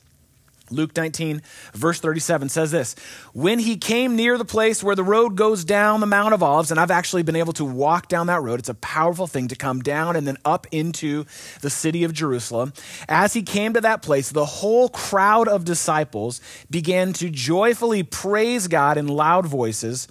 Luke 0.69 0.95
19, 0.95 1.41
verse 1.73 1.99
37 1.99 2.49
says 2.49 2.71
this 2.71 2.95
When 3.33 3.59
he 3.59 3.77
came 3.77 4.15
near 4.15 4.37
the 4.37 4.45
place 4.45 4.83
where 4.83 4.95
the 4.95 5.03
road 5.03 5.35
goes 5.35 5.63
down 5.63 6.01
the 6.01 6.05
Mount 6.05 6.33
of 6.33 6.43
Olives, 6.43 6.71
and 6.71 6.79
I've 6.79 6.91
actually 6.91 7.23
been 7.23 7.35
able 7.35 7.53
to 7.53 7.65
walk 7.65 8.07
down 8.07 8.27
that 8.27 8.41
road, 8.41 8.59
it's 8.59 8.69
a 8.69 8.73
powerful 8.75 9.27
thing 9.27 9.47
to 9.47 9.55
come 9.55 9.81
down 9.81 10.15
and 10.15 10.27
then 10.27 10.37
up 10.43 10.67
into 10.71 11.25
the 11.61 11.69
city 11.69 12.03
of 12.03 12.13
Jerusalem. 12.13 12.73
As 13.07 13.33
he 13.33 13.43
came 13.43 13.73
to 13.73 13.81
that 13.81 14.01
place, 14.01 14.29
the 14.31 14.45
whole 14.45 14.89
crowd 14.89 15.47
of 15.47 15.63
disciples 15.63 16.41
began 16.69 17.13
to 17.13 17.29
joyfully 17.29 18.03
praise 18.03 18.67
God 18.67 18.97
in 18.97 19.07
loud 19.07 19.45
voices 19.45 20.07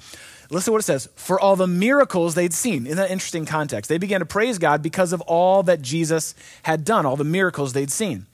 Listen 0.50 0.66
to 0.66 0.72
what 0.72 0.78
it 0.80 0.84
says 0.84 1.08
for 1.16 1.40
all 1.40 1.56
the 1.56 1.66
miracles 1.66 2.34
they'd 2.34 2.52
seen. 2.52 2.86
In 2.86 2.96
that 2.96 3.10
interesting 3.10 3.46
context, 3.46 3.88
they 3.88 3.98
began 3.98 4.20
to 4.20 4.26
praise 4.26 4.58
God 4.58 4.82
because 4.82 5.12
of 5.12 5.20
all 5.22 5.62
that 5.64 5.82
Jesus 5.82 6.34
had 6.62 6.84
done, 6.84 7.04
all 7.04 7.16
the 7.16 7.24
miracles 7.24 7.72
they'd 7.72 7.90
seen. 7.90 8.26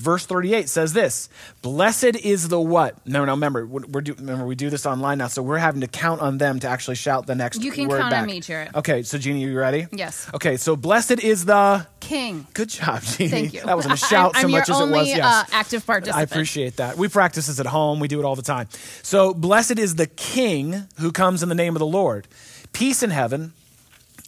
Verse 0.00 0.24
38 0.24 0.68
says 0.68 0.94
this 0.94 1.28
Blessed 1.60 2.16
is 2.16 2.48
the 2.48 2.58
what? 2.58 3.06
No, 3.06 3.24
no, 3.26 3.32
remember, 3.32 3.66
we're 3.66 4.00
do, 4.00 4.14
remember, 4.14 4.46
we 4.46 4.54
do 4.54 4.70
this 4.70 4.86
online 4.86 5.18
now, 5.18 5.28
so 5.28 5.42
we're 5.42 5.58
having 5.58 5.82
to 5.82 5.86
count 5.86 6.22
on 6.22 6.38
them 6.38 6.58
to 6.60 6.68
actually 6.68 6.96
shout 6.96 7.26
the 7.26 7.34
next 7.34 7.62
You 7.62 7.70
can 7.70 7.86
word 7.86 8.00
count 8.00 8.10
back. 8.10 8.20
on 8.22 8.26
me, 8.26 8.40
Jarrett. 8.40 8.74
Okay, 8.74 9.02
so 9.02 9.18
Jeannie, 9.18 9.44
are 9.44 9.48
you 9.48 9.58
ready? 9.58 9.86
Yes. 9.92 10.28
Okay, 10.32 10.56
so 10.56 10.74
blessed 10.74 11.22
is 11.22 11.44
the. 11.44 11.86
King. 12.00 12.46
Good 12.54 12.70
job, 12.70 13.02
Jeannie. 13.02 13.30
Thank 13.30 13.54
you. 13.54 13.60
That 13.60 13.76
wasn't 13.76 13.94
a 13.94 13.98
shout 13.98 14.32
I'm, 14.34 14.42
so 14.42 14.48
much 14.48 14.70
as 14.70 14.80
only, 14.80 14.94
it 14.94 15.00
was. 15.00 15.08
Yes. 15.08 15.24
uh, 15.24 15.44
active 15.52 15.86
participant. 15.86 16.18
I 16.18 16.22
appreciate 16.22 16.76
that. 16.76 16.96
We 16.96 17.08
practice 17.08 17.46
this 17.48 17.60
at 17.60 17.66
home. 17.66 18.00
We 18.00 18.08
do 18.08 18.18
it 18.20 18.24
all 18.24 18.36
the 18.36 18.42
time. 18.42 18.68
So, 19.02 19.34
blessed 19.34 19.78
is 19.78 19.96
the 19.96 20.06
King 20.06 20.88
who 20.98 21.12
comes 21.12 21.42
in 21.42 21.50
the 21.50 21.54
name 21.54 21.76
of 21.76 21.80
the 21.80 21.86
Lord. 21.86 22.26
Peace 22.72 23.02
in 23.02 23.10
heaven 23.10 23.52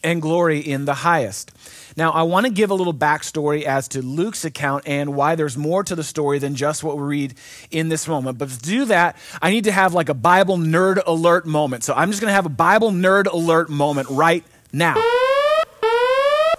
and 0.04 0.20
glory 0.20 0.58
in 0.58 0.84
the 0.84 0.94
highest. 0.94 1.50
Now, 1.96 2.12
I 2.12 2.22
want 2.22 2.46
to 2.46 2.52
give 2.52 2.70
a 2.70 2.74
little 2.74 2.94
backstory 2.94 3.62
as 3.62 3.88
to 3.88 4.02
Luke's 4.02 4.44
account 4.44 4.84
and 4.86 5.14
why 5.14 5.34
there's 5.34 5.56
more 5.56 5.84
to 5.84 5.94
the 5.94 6.04
story 6.04 6.38
than 6.38 6.54
just 6.54 6.82
what 6.82 6.96
we 6.96 7.02
read 7.02 7.34
in 7.70 7.88
this 7.88 8.08
moment. 8.08 8.38
But 8.38 8.50
to 8.50 8.58
do 8.58 8.84
that, 8.86 9.16
I 9.40 9.50
need 9.50 9.64
to 9.64 9.72
have 9.72 9.94
like 9.94 10.08
a 10.08 10.14
Bible 10.14 10.58
nerd 10.58 11.02
alert 11.06 11.46
moment. 11.46 11.84
So 11.84 11.94
I'm 11.94 12.10
just 12.10 12.20
going 12.20 12.30
to 12.30 12.34
have 12.34 12.46
a 12.46 12.50
Bible 12.50 12.90
nerd 12.90 13.26
alert 13.26 13.68
moment 13.70 14.08
right 14.10 14.44
now. 14.72 14.94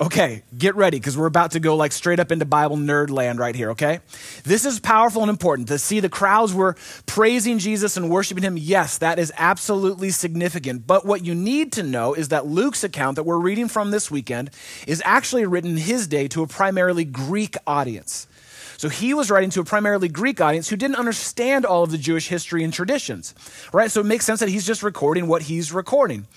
Okay, 0.03 0.43
get 0.57 0.75
ready 0.75 0.99
because 0.99 1.17
we're 1.17 1.27
about 1.27 1.51
to 1.51 1.61
go 1.61 1.77
like 1.77 1.93
straight 1.93 2.19
up 2.19 2.29
into 2.29 2.43
Bible 2.43 2.75
nerd 2.75 3.09
land 3.09 3.39
right 3.39 3.55
here, 3.55 3.69
okay? 3.69 4.01
This 4.43 4.65
is 4.65 4.81
powerful 4.81 5.21
and 5.21 5.29
important. 5.29 5.69
To 5.69 5.79
see 5.79 6.01
the 6.01 6.09
crowds 6.09 6.53
were 6.53 6.75
praising 7.05 7.57
Jesus 7.57 7.95
and 7.95 8.09
worshiping 8.09 8.43
him, 8.43 8.57
yes, 8.57 8.97
that 8.97 9.17
is 9.17 9.31
absolutely 9.37 10.09
significant. 10.09 10.85
But 10.85 11.05
what 11.05 11.23
you 11.23 11.33
need 11.33 11.71
to 11.73 11.83
know 11.83 12.15
is 12.15 12.27
that 12.27 12.45
Luke's 12.45 12.83
account 12.83 13.15
that 13.15 13.23
we're 13.23 13.39
reading 13.39 13.69
from 13.69 13.91
this 13.91 14.11
weekend 14.11 14.49
is 14.85 15.01
actually 15.05 15.45
written 15.45 15.77
his 15.77 16.05
day 16.05 16.27
to 16.27 16.43
a 16.43 16.47
primarily 16.47 17.05
Greek 17.05 17.55
audience. 17.65 18.27
So 18.75 18.89
he 18.89 19.13
was 19.13 19.31
writing 19.31 19.51
to 19.51 19.61
a 19.61 19.63
primarily 19.63 20.09
Greek 20.09 20.41
audience 20.41 20.67
who 20.67 20.75
didn't 20.75 20.97
understand 20.97 21.65
all 21.65 21.83
of 21.83 21.91
the 21.91 21.97
Jewish 21.97 22.27
history 22.27 22.65
and 22.65 22.73
traditions, 22.73 23.33
right? 23.71 23.89
So 23.89 24.01
it 24.01 24.05
makes 24.05 24.25
sense 24.25 24.41
that 24.41 24.49
he's 24.49 24.67
just 24.67 24.83
recording 24.83 25.27
what 25.27 25.43
he's 25.43 25.71
recording. 25.71 26.27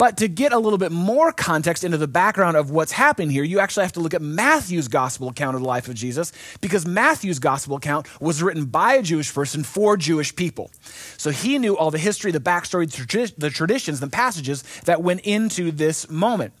But 0.00 0.16
to 0.16 0.28
get 0.28 0.54
a 0.54 0.58
little 0.58 0.78
bit 0.78 0.92
more 0.92 1.30
context 1.30 1.84
into 1.84 1.98
the 1.98 2.08
background 2.08 2.56
of 2.56 2.70
what's 2.70 2.90
happening 2.90 3.28
here, 3.28 3.44
you 3.44 3.60
actually 3.60 3.82
have 3.82 3.92
to 3.92 4.00
look 4.00 4.14
at 4.14 4.22
Matthew's 4.22 4.88
gospel 4.88 5.28
account 5.28 5.56
of 5.56 5.60
the 5.60 5.68
life 5.68 5.88
of 5.88 5.94
Jesus 5.94 6.32
because 6.62 6.86
Matthew's 6.86 7.38
gospel 7.38 7.76
account 7.76 8.06
was 8.18 8.42
written 8.42 8.64
by 8.64 8.94
a 8.94 9.02
Jewish 9.02 9.34
person 9.34 9.62
for 9.62 9.98
Jewish 9.98 10.34
people. 10.34 10.70
So 11.18 11.28
he 11.28 11.58
knew 11.58 11.76
all 11.76 11.90
the 11.90 11.98
history, 11.98 12.32
the 12.32 12.40
backstory, 12.40 12.90
the 13.36 13.50
traditions, 13.50 14.00
the 14.00 14.08
passages 14.08 14.62
that 14.86 15.02
went 15.02 15.20
into 15.20 15.70
this 15.70 16.08
moment. 16.08 16.54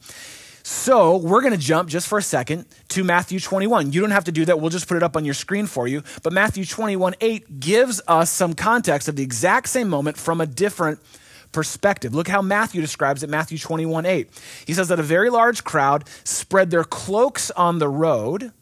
So 0.62 1.16
we're 1.16 1.40
going 1.40 1.54
to 1.54 1.58
jump 1.58 1.88
just 1.88 2.08
for 2.08 2.18
a 2.18 2.22
second 2.22 2.66
to 2.88 3.04
Matthew 3.04 3.40
21. 3.40 3.94
You 3.94 4.02
don't 4.02 4.10
have 4.10 4.24
to 4.24 4.32
do 4.32 4.44
that. 4.44 4.60
We'll 4.60 4.68
just 4.68 4.86
put 4.86 4.98
it 4.98 5.02
up 5.02 5.16
on 5.16 5.24
your 5.24 5.32
screen 5.32 5.64
for 5.64 5.88
you. 5.88 6.02
But 6.22 6.34
Matthew 6.34 6.66
21 6.66 7.14
8 7.18 7.58
gives 7.58 8.02
us 8.06 8.30
some 8.30 8.52
context 8.52 9.08
of 9.08 9.16
the 9.16 9.22
exact 9.22 9.70
same 9.70 9.88
moment 9.88 10.18
from 10.18 10.42
a 10.42 10.46
different 10.46 11.00
perspective. 11.52 12.14
Look 12.14 12.28
how 12.28 12.42
Matthew 12.42 12.80
describes 12.80 13.22
it, 13.22 13.30
Matthew 13.30 13.58
21 13.58 14.06
8. 14.06 14.28
He 14.66 14.74
says 14.74 14.88
that 14.88 15.00
a 15.00 15.04
very 15.04 15.30
large 15.30 15.64
crowd 15.64 16.08
spread 16.24 16.70
their 16.70 16.84
cloaks 16.84 17.50
on 17.52 17.78
the 17.78 17.88
road. 17.88 18.52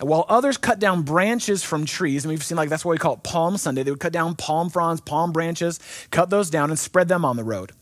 While 0.00 0.26
others 0.28 0.58
cut 0.58 0.78
down 0.78 1.02
branches 1.02 1.64
from 1.64 1.84
trees, 1.84 2.24
and 2.24 2.30
we've 2.30 2.44
seen 2.44 2.56
like 2.56 2.68
that's 2.68 2.84
why 2.84 2.92
we 2.92 2.98
call 2.98 3.14
it 3.14 3.22
Palm 3.22 3.56
Sunday, 3.56 3.82
they 3.82 3.90
would 3.90 4.00
cut 4.00 4.12
down 4.12 4.36
palm 4.36 4.70
fronds, 4.70 5.00
palm 5.00 5.32
branches, 5.32 5.80
cut 6.10 6.30
those 6.30 6.50
down 6.50 6.70
and 6.70 6.78
spread 6.78 7.08
them 7.08 7.24
on 7.24 7.36
the 7.36 7.44
road. 7.44 7.72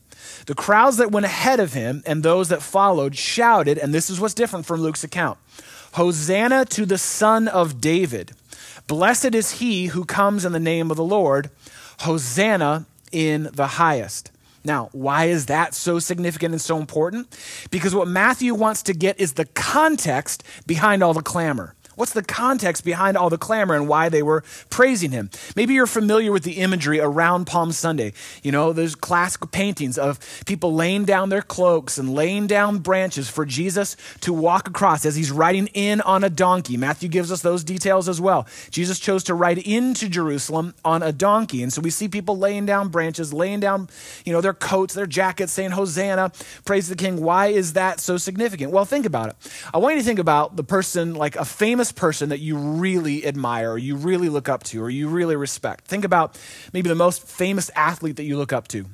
The 0.45 0.55
crowds 0.55 0.97
that 0.97 1.11
went 1.11 1.25
ahead 1.25 1.59
of 1.59 1.73
him 1.73 2.01
and 2.05 2.23
those 2.23 2.49
that 2.49 2.61
followed 2.61 3.15
shouted, 3.15 3.77
and 3.77 3.93
this 3.93 4.09
is 4.09 4.19
what's 4.19 4.33
different 4.33 4.65
from 4.65 4.81
Luke's 4.81 5.03
account 5.03 5.37
Hosanna 5.93 6.65
to 6.65 6.85
the 6.85 6.97
Son 6.97 7.47
of 7.47 7.81
David. 7.81 8.31
Blessed 8.87 9.35
is 9.35 9.53
he 9.53 9.87
who 9.87 10.05
comes 10.05 10.45
in 10.45 10.53
the 10.53 10.59
name 10.59 10.91
of 10.91 10.97
the 10.97 11.03
Lord. 11.03 11.49
Hosanna 11.99 12.85
in 13.11 13.49
the 13.53 13.67
highest. 13.67 14.31
Now, 14.67 14.89
why 14.91 15.25
is 15.25 15.45
that 15.45 15.73
so 15.73 15.97
significant 15.97 16.51
and 16.51 16.61
so 16.61 16.77
important? 16.77 17.35
Because 17.71 17.95
what 17.95 18.09
Matthew 18.09 18.53
wants 18.53 18.83
to 18.83 18.93
get 18.93 19.17
is 19.17 19.33
the 19.33 19.45
context 19.45 20.43
behind 20.67 21.01
all 21.01 21.13
the 21.13 21.21
clamor. 21.21 21.73
What's 21.97 22.13
the 22.13 22.21
context 22.21 22.85
behind 22.85 23.17
all 23.17 23.31
the 23.31 23.39
clamor 23.39 23.73
and 23.73 23.87
why 23.87 24.07
they 24.07 24.21
were 24.21 24.43
praising 24.69 25.09
him? 25.09 25.31
Maybe 25.55 25.73
you're 25.73 25.87
familiar 25.87 26.31
with 26.31 26.43
the 26.43 26.59
imagery 26.59 26.99
around 26.99 27.47
Palm 27.47 27.71
Sunday. 27.71 28.13
You 28.43 28.51
know, 28.51 28.71
there's 28.71 28.93
classic 28.93 29.49
paintings 29.51 29.97
of 29.97 30.19
people 30.45 30.75
laying 30.75 31.05
down 31.05 31.29
their 31.29 31.41
cloaks 31.41 31.97
and 31.97 32.13
laying 32.13 32.45
down 32.45 32.77
branches 32.77 33.29
for 33.29 33.45
Jesus 33.45 33.97
to 34.21 34.31
walk 34.31 34.67
across 34.67 35.07
as 35.07 35.15
he's 35.15 35.31
riding 35.31 35.65
in 35.73 35.99
on 36.01 36.23
a 36.23 36.29
donkey. 36.29 36.77
Matthew 36.77 37.09
gives 37.09 37.31
us 37.31 37.41
those 37.41 37.63
details 37.63 38.07
as 38.07 38.21
well. 38.21 38.45
Jesus 38.69 38.99
chose 38.99 39.23
to 39.23 39.33
ride 39.33 39.57
into 39.57 40.07
Jerusalem 40.07 40.75
on 40.85 41.01
a 41.01 41.11
donkey. 41.11 41.63
And 41.63 41.73
so 41.73 41.81
we 41.81 41.89
see 41.89 42.07
people 42.07 42.37
laying 42.37 42.67
down 42.67 42.89
branches, 42.89 43.33
laying 43.33 43.59
down, 43.59 43.89
you 44.23 44.33
know, 44.33 44.41
their 44.41 44.53
coats, 44.53 44.93
their 44.93 45.07
jackets, 45.07 45.51
saying, 45.51 45.71
Hosanna, 45.71 46.31
praise 46.63 46.89
the 46.89 46.95
King. 46.95 47.23
Why 47.23 47.47
is 47.47 47.73
that 47.73 47.99
so 47.99 48.17
significant? 48.17 48.71
Well, 48.71 48.85
think 48.85 49.07
about 49.07 49.29
it. 49.29 49.35
I 49.73 49.79
want 49.79 49.95
you 49.95 50.01
to 50.01 50.05
think 50.05 50.19
about 50.19 50.57
the 50.57 50.63
person, 50.63 51.15
like 51.15 51.35
a 51.35 51.45
famous 51.45 51.86
person 51.91 52.29
that 52.29 52.39
you 52.39 52.57
really 52.57 53.25
admire 53.25 53.71
or 53.71 53.77
you 53.77 53.95
really 53.95 54.29
look 54.29 54.49
up 54.49 54.63
to 54.65 54.81
or 54.81 54.89
you 54.89 55.07
really 55.07 55.35
respect. 55.35 55.85
Think 55.85 56.05
about 56.05 56.39
maybe 56.73 56.89
the 56.89 56.95
most 56.95 57.27
famous 57.27 57.69
athlete 57.75 58.17
that 58.17 58.23
you 58.23 58.37
look 58.37 58.53
up 58.53 58.67
to 58.69 58.85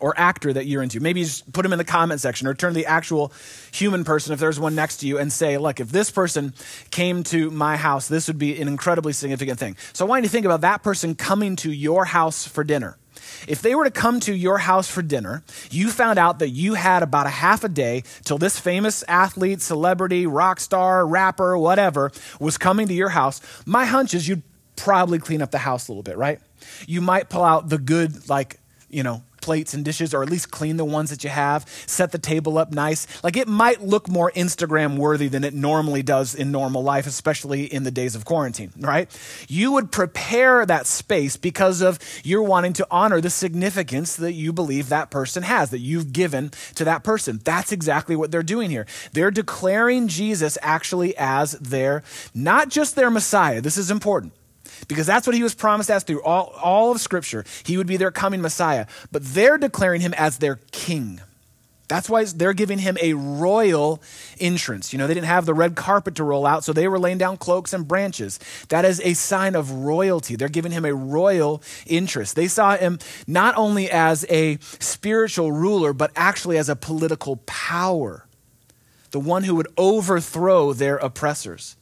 or 0.00 0.12
actor 0.18 0.52
that 0.52 0.66
you're 0.66 0.82
into. 0.82 1.00
Maybe 1.00 1.22
just 1.22 1.52
put 1.52 1.62
them 1.62 1.72
in 1.72 1.78
the 1.78 1.84
comment 1.84 2.20
section 2.20 2.48
or 2.48 2.54
turn 2.54 2.72
to 2.72 2.74
the 2.74 2.86
actual 2.86 3.32
human 3.72 4.04
person 4.04 4.32
if 4.32 4.40
there's 4.40 4.58
one 4.58 4.74
next 4.74 4.98
to 4.98 5.06
you 5.06 5.18
and 5.18 5.32
say, 5.32 5.56
look, 5.58 5.80
if 5.80 5.90
this 5.90 6.10
person 6.10 6.52
came 6.90 7.22
to 7.24 7.50
my 7.50 7.76
house, 7.76 8.08
this 8.08 8.26
would 8.26 8.38
be 8.38 8.60
an 8.60 8.68
incredibly 8.68 9.12
significant 9.12 9.58
thing. 9.58 9.76
So 9.92 10.04
I 10.04 10.08
want 10.08 10.24
you 10.24 10.28
to 10.28 10.32
think 10.32 10.46
about 10.46 10.62
that 10.62 10.82
person 10.82 11.14
coming 11.14 11.56
to 11.56 11.70
your 11.70 12.04
house 12.04 12.46
for 12.46 12.64
dinner. 12.64 12.98
If 13.46 13.62
they 13.62 13.74
were 13.74 13.84
to 13.84 13.90
come 13.90 14.20
to 14.20 14.34
your 14.34 14.58
house 14.58 14.88
for 14.88 15.02
dinner, 15.02 15.42
you 15.70 15.90
found 15.90 16.18
out 16.18 16.38
that 16.38 16.50
you 16.50 16.74
had 16.74 17.02
about 17.02 17.26
a 17.26 17.30
half 17.30 17.64
a 17.64 17.68
day 17.68 18.04
till 18.24 18.38
this 18.38 18.58
famous 18.58 19.04
athlete, 19.08 19.60
celebrity, 19.60 20.26
rock 20.26 20.60
star, 20.60 21.06
rapper, 21.06 21.56
whatever 21.58 22.10
was 22.40 22.58
coming 22.58 22.88
to 22.88 22.94
your 22.94 23.10
house, 23.10 23.40
my 23.66 23.84
hunch 23.84 24.14
is 24.14 24.28
you'd 24.28 24.42
probably 24.76 25.18
clean 25.18 25.42
up 25.42 25.50
the 25.50 25.58
house 25.58 25.88
a 25.88 25.92
little 25.92 26.02
bit, 26.02 26.16
right? 26.16 26.40
You 26.86 27.00
might 27.00 27.28
pull 27.28 27.44
out 27.44 27.68
the 27.68 27.78
good, 27.78 28.28
like, 28.28 28.58
you 28.88 29.02
know, 29.02 29.22
plates 29.44 29.74
and 29.74 29.84
dishes, 29.84 30.14
or 30.14 30.22
at 30.22 30.30
least 30.30 30.50
clean 30.50 30.78
the 30.78 30.84
ones 30.86 31.10
that 31.10 31.22
you 31.22 31.28
have, 31.28 31.68
set 31.86 32.12
the 32.12 32.18
table 32.18 32.56
up 32.56 32.72
nice. 32.72 33.06
Like 33.22 33.36
it 33.36 33.46
might 33.46 33.82
look 33.82 34.08
more 34.08 34.32
Instagram 34.34 34.96
worthy 34.96 35.28
than 35.28 35.44
it 35.44 35.52
normally 35.52 36.02
does 36.02 36.34
in 36.34 36.50
normal 36.50 36.82
life, 36.82 37.06
especially 37.06 37.64
in 37.64 37.82
the 37.82 37.90
days 37.90 38.14
of 38.14 38.24
quarantine, 38.24 38.72
right? 38.78 39.10
You 39.46 39.72
would 39.72 39.92
prepare 39.92 40.64
that 40.64 40.86
space 40.86 41.36
because 41.36 41.82
of 41.82 41.98
you're 42.24 42.42
wanting 42.42 42.72
to 42.74 42.86
honor 42.90 43.20
the 43.20 43.28
significance 43.28 44.16
that 44.16 44.32
you 44.32 44.50
believe 44.50 44.88
that 44.88 45.10
person 45.10 45.42
has, 45.42 45.68
that 45.70 45.80
you've 45.80 46.14
given 46.14 46.50
to 46.76 46.84
that 46.84 47.04
person. 47.04 47.40
That's 47.44 47.70
exactly 47.70 48.16
what 48.16 48.30
they're 48.30 48.42
doing 48.42 48.70
here. 48.70 48.86
They're 49.12 49.30
declaring 49.30 50.08
Jesus 50.08 50.56
actually 50.62 51.14
as 51.18 51.52
their, 51.52 52.02
not 52.34 52.70
just 52.70 52.96
their 52.96 53.10
Messiah. 53.10 53.60
This 53.60 53.76
is 53.76 53.90
important 53.90 54.32
because 54.88 55.06
that's 55.06 55.26
what 55.26 55.36
he 55.36 55.42
was 55.42 55.54
promised 55.54 55.90
as 55.90 56.02
through 56.02 56.22
all, 56.22 56.52
all 56.62 56.92
of 56.92 57.00
Scripture. 57.00 57.44
He 57.64 57.76
would 57.76 57.86
be 57.86 57.96
their 57.96 58.10
coming 58.10 58.40
Messiah. 58.40 58.86
But 59.12 59.24
they're 59.24 59.58
declaring 59.58 60.00
him 60.00 60.14
as 60.14 60.38
their 60.38 60.60
king. 60.72 61.20
That's 61.86 62.08
why 62.08 62.24
they're 62.24 62.54
giving 62.54 62.78
him 62.78 62.96
a 63.02 63.12
royal 63.12 64.02
entrance. 64.40 64.92
You 64.92 64.98
know, 64.98 65.06
they 65.06 65.12
didn't 65.14 65.26
have 65.26 65.44
the 65.44 65.52
red 65.52 65.76
carpet 65.76 66.14
to 66.14 66.24
roll 66.24 66.46
out, 66.46 66.64
so 66.64 66.72
they 66.72 66.88
were 66.88 66.98
laying 66.98 67.18
down 67.18 67.36
cloaks 67.36 67.74
and 67.74 67.86
branches. 67.86 68.40
That 68.70 68.86
is 68.86 69.00
a 69.04 69.12
sign 69.12 69.54
of 69.54 69.70
royalty. 69.70 70.34
They're 70.34 70.48
giving 70.48 70.72
him 70.72 70.86
a 70.86 70.94
royal 70.94 71.62
interest. 71.86 72.36
They 72.36 72.48
saw 72.48 72.76
him 72.76 72.98
not 73.26 73.54
only 73.56 73.90
as 73.90 74.24
a 74.30 74.58
spiritual 74.60 75.52
ruler, 75.52 75.92
but 75.92 76.10
actually 76.16 76.56
as 76.56 76.70
a 76.70 76.76
political 76.76 77.36
power, 77.44 78.26
the 79.10 79.20
one 79.20 79.44
who 79.44 79.54
would 79.54 79.68
overthrow 79.76 80.72
their 80.72 80.96
oppressors. 80.96 81.76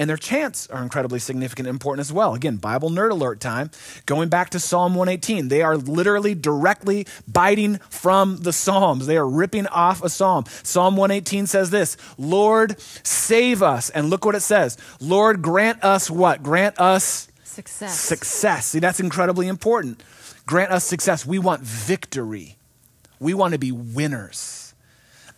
And 0.00 0.08
their 0.08 0.16
chants 0.16 0.66
are 0.68 0.82
incredibly 0.82 1.18
significant 1.18 1.68
and 1.68 1.74
important 1.74 2.00
as 2.00 2.10
well. 2.10 2.32
Again, 2.32 2.56
Bible 2.56 2.88
nerd 2.88 3.10
alert 3.10 3.38
time. 3.38 3.70
Going 4.06 4.30
back 4.30 4.48
to 4.50 4.58
Psalm 4.58 4.94
118, 4.94 5.48
they 5.48 5.60
are 5.60 5.76
literally 5.76 6.34
directly 6.34 7.06
biting 7.28 7.76
from 7.90 8.38
the 8.38 8.54
Psalms. 8.54 9.06
They 9.06 9.18
are 9.18 9.28
ripping 9.28 9.66
off 9.66 10.02
a 10.02 10.08
Psalm. 10.08 10.46
Psalm 10.62 10.96
118 10.96 11.46
says 11.46 11.68
this 11.68 11.98
Lord, 12.16 12.80
save 12.80 13.62
us. 13.62 13.90
And 13.90 14.08
look 14.08 14.24
what 14.24 14.34
it 14.34 14.40
says 14.40 14.78
Lord, 15.00 15.42
grant 15.42 15.84
us 15.84 16.10
what? 16.10 16.42
Grant 16.42 16.80
us 16.80 17.28
success. 17.44 18.00
Success. 18.00 18.68
See, 18.68 18.78
that's 18.78 19.00
incredibly 19.00 19.48
important. 19.48 20.02
Grant 20.46 20.72
us 20.72 20.86
success. 20.86 21.26
We 21.26 21.38
want 21.38 21.60
victory, 21.60 22.56
we 23.18 23.34
want 23.34 23.52
to 23.52 23.58
be 23.58 23.70
winners. 23.70 24.69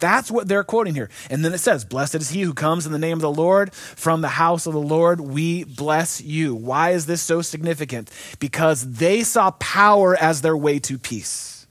That's 0.02 0.32
what 0.32 0.48
they're 0.48 0.64
quoting 0.64 0.96
here. 0.96 1.10
And 1.30 1.44
then 1.44 1.54
it 1.54 1.58
says, 1.58 1.84
Blessed 1.84 2.16
is 2.16 2.30
he 2.30 2.42
who 2.42 2.54
comes 2.54 2.86
in 2.86 2.92
the 2.92 2.98
name 2.98 3.18
of 3.18 3.20
the 3.20 3.30
Lord. 3.30 3.72
From 3.72 4.20
the 4.20 4.30
house 4.30 4.66
of 4.66 4.72
the 4.72 4.80
Lord, 4.80 5.20
we 5.20 5.62
bless 5.62 6.20
you. 6.20 6.56
Why 6.56 6.90
is 6.90 7.06
this 7.06 7.22
so 7.22 7.40
significant? 7.40 8.10
Because 8.40 8.94
they 8.94 9.22
saw 9.22 9.52
power 9.52 10.16
as 10.16 10.42
their 10.42 10.56
way 10.56 10.80
to 10.80 10.98
peace. 10.98 11.68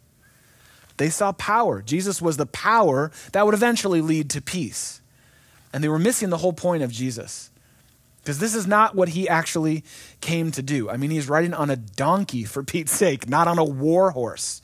They 0.96 1.10
saw 1.10 1.34
power. 1.34 1.82
Jesus 1.82 2.22
was 2.22 2.38
the 2.38 2.46
power 2.46 3.12
that 3.34 3.46
would 3.46 3.54
eventually 3.54 4.00
lead 4.00 4.30
to 4.30 4.42
peace. 4.42 5.02
And 5.74 5.84
they 5.84 5.90
were 5.90 6.00
missing 6.00 6.30
the 6.30 6.38
whole 6.38 6.54
point 6.54 6.84
of 6.84 6.92
Jesus. 6.92 7.52
Because 8.24 8.40
this 8.40 8.56
is 8.56 8.66
not 8.66 8.96
what 8.96 9.10
he 9.10 9.28
actually 9.28 9.84
came 10.22 10.52
to 10.52 10.62
do. 10.62 10.90
I 10.90 10.96
mean, 10.96 11.10
he's 11.10 11.28
riding 11.28 11.54
on 11.54 11.70
a 11.70 11.76
donkey, 11.76 12.46
for 12.46 12.64
Pete's 12.64 12.94
sake, 12.94 13.28
not 13.28 13.50
on 13.50 13.60
a 13.60 13.66
war 13.66 14.12
horse. 14.12 14.62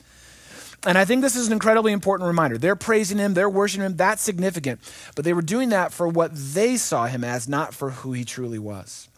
And 0.86 0.96
I 0.96 1.04
think 1.04 1.22
this 1.22 1.34
is 1.34 1.48
an 1.48 1.52
incredibly 1.52 1.92
important 1.92 2.28
reminder. 2.28 2.56
They're 2.56 2.76
praising 2.76 3.18
him, 3.18 3.34
they're 3.34 3.50
worshiping 3.50 3.84
him, 3.84 3.96
that's 3.96 4.22
significant. 4.22 4.80
But 5.16 5.24
they 5.24 5.32
were 5.32 5.42
doing 5.42 5.70
that 5.70 5.92
for 5.92 6.06
what 6.06 6.30
they 6.34 6.76
saw 6.76 7.06
him 7.06 7.24
as, 7.24 7.48
not 7.48 7.74
for 7.74 7.90
who 7.90 8.12
he 8.12 8.24
truly 8.24 8.58
was. 8.58 9.08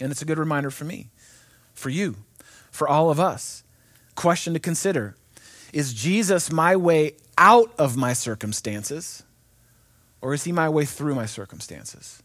And 0.00 0.10
it's 0.10 0.22
a 0.22 0.24
good 0.24 0.38
reminder 0.38 0.70
for 0.70 0.84
me, 0.84 1.10
for 1.74 1.88
you, 1.88 2.16
for 2.70 2.88
all 2.88 3.10
of 3.10 3.20
us. 3.20 3.62
Question 4.16 4.54
to 4.54 4.58
consider 4.58 5.14
Is 5.72 5.94
Jesus 5.94 6.50
my 6.50 6.74
way 6.74 7.14
out 7.38 7.72
of 7.78 7.96
my 7.96 8.12
circumstances, 8.12 9.22
or 10.20 10.34
is 10.34 10.44
he 10.44 10.52
my 10.52 10.68
way 10.68 10.84
through 10.84 11.14
my 11.14 11.26
circumstances? 11.26 12.22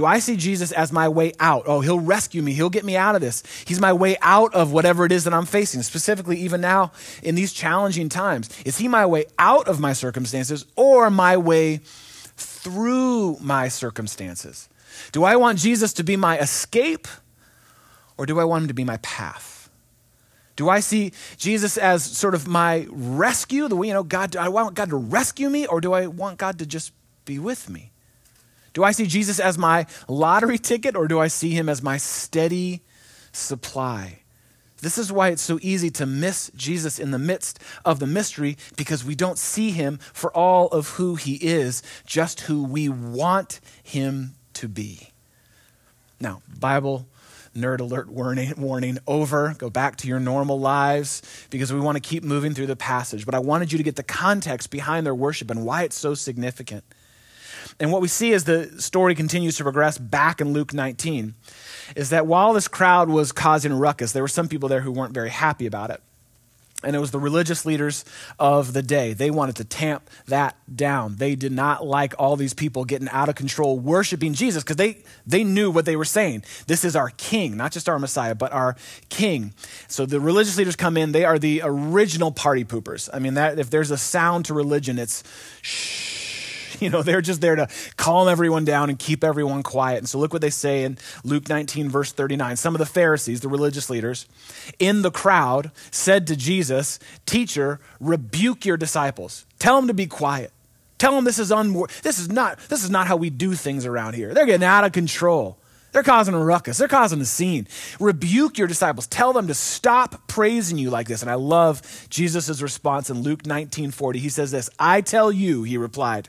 Do 0.00 0.06
I 0.06 0.18
see 0.18 0.38
Jesus 0.38 0.72
as 0.72 0.92
my 0.92 1.10
way 1.10 1.34
out? 1.40 1.64
Oh, 1.66 1.82
he'll 1.82 2.00
rescue 2.00 2.40
me. 2.40 2.54
He'll 2.54 2.70
get 2.70 2.86
me 2.86 2.96
out 2.96 3.14
of 3.14 3.20
this. 3.20 3.42
He's 3.66 3.82
my 3.82 3.92
way 3.92 4.16
out 4.22 4.54
of 4.54 4.72
whatever 4.72 5.04
it 5.04 5.12
is 5.12 5.24
that 5.24 5.34
I'm 5.34 5.44
facing, 5.44 5.82
specifically, 5.82 6.38
even 6.38 6.62
now 6.62 6.92
in 7.22 7.34
these 7.34 7.52
challenging 7.52 8.08
times. 8.08 8.48
Is 8.64 8.78
he 8.78 8.88
my 8.88 9.04
way 9.04 9.26
out 9.38 9.68
of 9.68 9.78
my 9.78 9.92
circumstances 9.92 10.64
or 10.74 11.10
my 11.10 11.36
way 11.36 11.82
through 11.84 13.36
my 13.42 13.68
circumstances? 13.68 14.70
Do 15.12 15.24
I 15.24 15.36
want 15.36 15.58
Jesus 15.58 15.92
to 15.92 16.02
be 16.02 16.16
my 16.16 16.38
escape 16.38 17.06
or 18.16 18.24
do 18.24 18.40
I 18.40 18.44
want 18.44 18.62
him 18.62 18.68
to 18.68 18.74
be 18.74 18.84
my 18.84 18.96
path? 19.02 19.68
Do 20.56 20.70
I 20.70 20.80
see 20.80 21.12
Jesus 21.36 21.76
as 21.76 22.02
sort 22.02 22.34
of 22.34 22.48
my 22.48 22.86
rescue? 22.88 23.68
The 23.68 23.76
way, 23.76 23.88
you 23.88 23.92
know, 23.92 24.02
God, 24.02 24.30
do 24.30 24.38
I 24.38 24.48
want 24.48 24.76
God 24.76 24.88
to 24.88 24.96
rescue 24.96 25.50
me 25.50 25.66
or 25.66 25.82
do 25.82 25.92
I 25.92 26.06
want 26.06 26.38
God 26.38 26.58
to 26.60 26.64
just 26.64 26.94
be 27.26 27.38
with 27.38 27.68
me? 27.68 27.92
Do 28.72 28.84
I 28.84 28.92
see 28.92 29.06
Jesus 29.06 29.40
as 29.40 29.58
my 29.58 29.86
lottery 30.08 30.58
ticket 30.58 30.96
or 30.96 31.08
do 31.08 31.18
I 31.18 31.28
see 31.28 31.50
him 31.50 31.68
as 31.68 31.82
my 31.82 31.96
steady 31.96 32.82
supply? 33.32 34.20
This 34.80 34.96
is 34.96 35.12
why 35.12 35.28
it's 35.28 35.42
so 35.42 35.58
easy 35.60 35.90
to 35.90 36.06
miss 36.06 36.50
Jesus 36.56 36.98
in 36.98 37.10
the 37.10 37.18
midst 37.18 37.58
of 37.84 37.98
the 37.98 38.06
mystery 38.06 38.56
because 38.76 39.04
we 39.04 39.14
don't 39.14 39.38
see 39.38 39.72
him 39.72 39.98
for 40.12 40.34
all 40.34 40.68
of 40.68 40.90
who 40.90 41.16
he 41.16 41.34
is, 41.34 41.82
just 42.06 42.42
who 42.42 42.64
we 42.64 42.88
want 42.88 43.60
him 43.82 44.34
to 44.54 44.68
be. 44.68 45.10
Now, 46.18 46.42
Bible 46.58 47.06
nerd 47.56 47.80
alert 47.80 48.08
warning, 48.08 48.54
warning 48.56 48.98
over. 49.06 49.54
Go 49.58 49.70
back 49.70 49.96
to 49.96 50.08
your 50.08 50.20
normal 50.20 50.60
lives 50.60 51.22
because 51.50 51.72
we 51.72 51.80
want 51.80 51.96
to 51.96 52.00
keep 52.00 52.22
moving 52.22 52.54
through 52.54 52.66
the 52.66 52.76
passage. 52.76 53.26
But 53.26 53.34
I 53.34 53.40
wanted 53.40 53.72
you 53.72 53.78
to 53.78 53.84
get 53.84 53.96
the 53.96 54.02
context 54.02 54.70
behind 54.70 55.04
their 55.04 55.14
worship 55.14 55.50
and 55.50 55.64
why 55.64 55.82
it's 55.82 55.98
so 55.98 56.14
significant. 56.14 56.84
And 57.78 57.92
what 57.92 58.02
we 58.02 58.08
see 58.08 58.32
as 58.32 58.44
the 58.44 58.80
story 58.80 59.14
continues 59.14 59.56
to 59.56 59.62
progress 59.62 59.98
back 59.98 60.40
in 60.40 60.52
Luke 60.52 60.72
19 60.72 61.34
is 61.96 62.10
that 62.10 62.26
while 62.26 62.52
this 62.52 62.68
crowd 62.68 63.08
was 63.08 63.32
causing 63.32 63.72
ruckus, 63.72 64.12
there 64.12 64.22
were 64.22 64.28
some 64.28 64.48
people 64.48 64.68
there 64.68 64.80
who 64.80 64.92
weren't 64.92 65.14
very 65.14 65.30
happy 65.30 65.66
about 65.66 65.90
it. 65.90 66.00
And 66.82 66.96
it 66.96 66.98
was 66.98 67.10
the 67.10 67.18
religious 67.18 67.66
leaders 67.66 68.06
of 68.38 68.72
the 68.72 68.82
day. 68.82 69.12
They 69.12 69.30
wanted 69.30 69.56
to 69.56 69.64
tamp 69.64 70.08
that 70.28 70.56
down. 70.74 71.16
They 71.16 71.34
did 71.34 71.52
not 71.52 71.86
like 71.86 72.14
all 72.18 72.36
these 72.36 72.54
people 72.54 72.86
getting 72.86 73.08
out 73.10 73.28
of 73.28 73.34
control 73.34 73.78
worshiping 73.78 74.32
Jesus 74.32 74.62
because 74.62 74.76
they, 74.76 75.02
they 75.26 75.44
knew 75.44 75.70
what 75.70 75.84
they 75.84 75.94
were 75.94 76.06
saying. 76.06 76.42
This 76.68 76.82
is 76.82 76.96
our 76.96 77.10
king, 77.10 77.56
not 77.58 77.72
just 77.72 77.86
our 77.86 77.98
Messiah, 77.98 78.34
but 78.34 78.52
our 78.52 78.76
king. 79.10 79.52
So 79.88 80.06
the 80.06 80.20
religious 80.20 80.56
leaders 80.56 80.74
come 80.74 80.96
in. 80.96 81.12
They 81.12 81.26
are 81.26 81.38
the 81.38 81.60
original 81.62 82.32
party 82.32 82.64
poopers. 82.64 83.10
I 83.12 83.18
mean, 83.18 83.34
that, 83.34 83.58
if 83.58 83.68
there's 83.68 83.90
a 83.90 83.98
sound 83.98 84.46
to 84.46 84.54
religion, 84.54 84.98
it's 84.98 85.22
shh 85.60 86.29
You 86.80 86.88
know, 86.88 87.02
they're 87.02 87.20
just 87.20 87.40
there 87.40 87.56
to 87.56 87.68
calm 87.96 88.28
everyone 88.28 88.64
down 88.64 88.88
and 88.88 88.98
keep 88.98 89.22
everyone 89.22 89.62
quiet. 89.62 89.98
And 89.98 90.08
so 90.08 90.18
look 90.18 90.32
what 90.32 90.40
they 90.40 90.50
say 90.50 90.84
in 90.84 90.96
Luke 91.24 91.48
19, 91.48 91.90
verse 91.90 92.10
39. 92.12 92.56
Some 92.56 92.74
of 92.74 92.78
the 92.78 92.86
Pharisees, 92.86 93.40
the 93.40 93.48
religious 93.48 93.90
leaders, 93.90 94.26
in 94.78 95.02
the 95.02 95.10
crowd 95.10 95.72
said 95.90 96.26
to 96.28 96.36
Jesus, 96.36 96.98
Teacher, 97.26 97.80
rebuke 98.00 98.64
your 98.64 98.76
disciples. 98.76 99.44
Tell 99.58 99.76
them 99.76 99.88
to 99.88 99.94
be 99.94 100.06
quiet. 100.06 100.52
Tell 100.98 101.14
them 101.14 101.24
this 101.24 101.38
is 101.38 101.50
un- 101.50 101.86
this 102.02 102.18
is 102.18 102.30
not 102.30 102.58
this 102.68 102.84
is 102.84 102.90
not 102.90 103.06
how 103.06 103.16
we 103.16 103.30
do 103.30 103.54
things 103.54 103.86
around 103.86 104.14
here. 104.14 104.34
They're 104.34 104.44
getting 104.44 104.66
out 104.66 104.84
of 104.84 104.92
control. 104.92 105.56
They're 105.92 106.02
causing 106.02 106.34
a 106.34 106.44
ruckus. 106.44 106.78
They're 106.78 106.88
causing 106.88 107.20
a 107.20 107.24
scene. 107.24 107.66
Rebuke 107.98 108.58
your 108.58 108.68
disciples. 108.68 109.06
Tell 109.06 109.32
them 109.32 109.48
to 109.48 109.54
stop 109.54 110.28
praising 110.28 110.78
you 110.78 110.90
like 110.90 111.08
this. 111.08 111.22
And 111.22 111.30
I 111.30 111.34
love 111.34 112.06
Jesus' 112.10 112.62
response 112.62 113.10
in 113.10 113.22
Luke 113.22 113.46
19 113.46 113.90
40. 113.90 114.18
He 114.18 114.28
says 114.28 114.50
this 114.50 114.70
I 114.78 115.00
tell 115.00 115.32
you, 115.32 115.62
he 115.62 115.76
replied, 115.76 116.28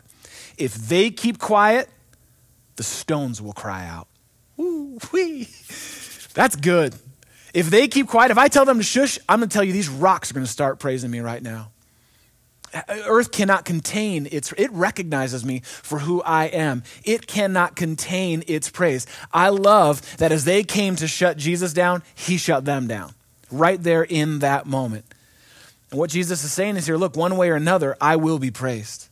if 0.57 0.73
they 0.75 1.09
keep 1.09 1.39
quiet, 1.39 1.89
the 2.75 2.83
stones 2.83 3.41
will 3.41 3.53
cry 3.53 3.87
out. 3.87 4.07
Wee. 4.57 5.49
That's 6.33 6.55
good. 6.55 6.95
If 7.53 7.69
they 7.69 7.87
keep 7.87 8.07
quiet, 8.07 8.31
if 8.31 8.37
I 8.37 8.47
tell 8.47 8.65
them 8.65 8.77
to 8.77 8.83
shush, 8.83 9.19
I'm 9.27 9.39
going 9.39 9.49
to 9.49 9.53
tell 9.53 9.63
you 9.63 9.73
these 9.73 9.89
rocks 9.89 10.31
are 10.31 10.33
going 10.33 10.45
to 10.45 10.51
start 10.51 10.79
praising 10.79 11.11
me 11.11 11.19
right 11.19 11.43
now. 11.43 11.71
Earth 12.87 13.31
cannot 13.31 13.65
contain 13.65 14.29
its, 14.31 14.53
it 14.53 14.71
recognizes 14.71 15.43
me 15.43 15.61
for 15.63 15.99
who 15.99 16.21
I 16.21 16.45
am. 16.45 16.83
It 17.03 17.27
cannot 17.27 17.75
contain 17.75 18.43
its 18.47 18.69
praise. 18.69 19.05
I 19.33 19.49
love 19.49 20.17
that 20.17 20.31
as 20.31 20.45
they 20.45 20.63
came 20.63 20.95
to 20.97 21.07
shut 21.07 21.35
Jesus 21.35 21.73
down, 21.73 22.03
he 22.15 22.37
shut 22.37 22.63
them 22.63 22.87
down 22.87 23.13
right 23.51 23.81
there 23.81 24.03
in 24.03 24.39
that 24.39 24.65
moment. 24.65 25.05
And 25.89 25.99
what 25.99 26.09
Jesus 26.09 26.45
is 26.45 26.53
saying 26.53 26.77
is 26.77 26.85
here 26.85 26.95
look, 26.95 27.17
one 27.17 27.35
way 27.35 27.49
or 27.49 27.55
another, 27.55 27.97
I 27.99 28.15
will 28.15 28.39
be 28.39 28.51
praised. 28.51 29.09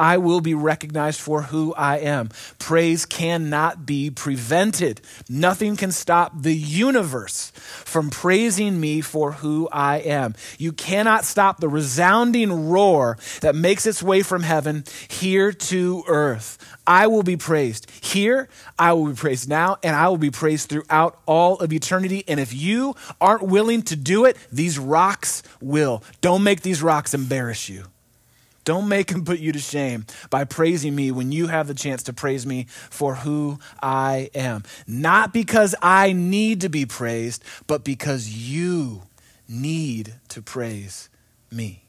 I 0.00 0.16
will 0.16 0.40
be 0.40 0.54
recognized 0.54 1.20
for 1.20 1.42
who 1.42 1.74
I 1.74 1.98
am. 1.98 2.30
Praise 2.58 3.04
cannot 3.04 3.84
be 3.84 4.08
prevented. 4.08 5.02
Nothing 5.28 5.76
can 5.76 5.92
stop 5.92 6.32
the 6.40 6.54
universe 6.54 7.52
from 7.54 8.08
praising 8.08 8.80
me 8.80 9.02
for 9.02 9.32
who 9.32 9.68
I 9.70 9.98
am. 9.98 10.34
You 10.56 10.72
cannot 10.72 11.26
stop 11.26 11.60
the 11.60 11.68
resounding 11.68 12.70
roar 12.70 13.18
that 13.42 13.54
makes 13.54 13.84
its 13.84 14.02
way 14.02 14.22
from 14.22 14.42
heaven 14.42 14.84
here 15.08 15.52
to 15.52 16.02
earth. 16.08 16.56
I 16.86 17.06
will 17.06 17.22
be 17.22 17.36
praised 17.36 17.86
here, 18.02 18.48
I 18.78 18.94
will 18.94 19.08
be 19.08 19.14
praised 19.14 19.50
now, 19.50 19.76
and 19.82 19.94
I 19.94 20.08
will 20.08 20.16
be 20.16 20.30
praised 20.30 20.70
throughout 20.70 21.20
all 21.26 21.58
of 21.58 21.74
eternity. 21.74 22.24
And 22.26 22.40
if 22.40 22.54
you 22.54 22.96
aren't 23.20 23.42
willing 23.42 23.82
to 23.82 23.96
do 23.96 24.24
it, 24.24 24.38
these 24.50 24.78
rocks 24.78 25.42
will. 25.60 26.02
Don't 26.22 26.42
make 26.42 26.62
these 26.62 26.82
rocks 26.82 27.12
embarrass 27.12 27.68
you. 27.68 27.84
Don't 28.64 28.88
make 28.88 29.10
him 29.10 29.24
put 29.24 29.38
you 29.38 29.52
to 29.52 29.58
shame 29.58 30.06
by 30.28 30.44
praising 30.44 30.94
me 30.94 31.10
when 31.10 31.32
you 31.32 31.46
have 31.46 31.66
the 31.66 31.74
chance 31.74 32.02
to 32.04 32.12
praise 32.12 32.46
me 32.46 32.66
for 32.68 33.16
who 33.16 33.58
I 33.82 34.30
am. 34.34 34.64
Not 34.86 35.32
because 35.32 35.74
I 35.80 36.12
need 36.12 36.60
to 36.60 36.68
be 36.68 36.86
praised, 36.86 37.42
but 37.66 37.84
because 37.84 38.28
you 38.28 39.02
need 39.48 40.14
to 40.28 40.42
praise 40.42 41.08
me. 41.50 41.84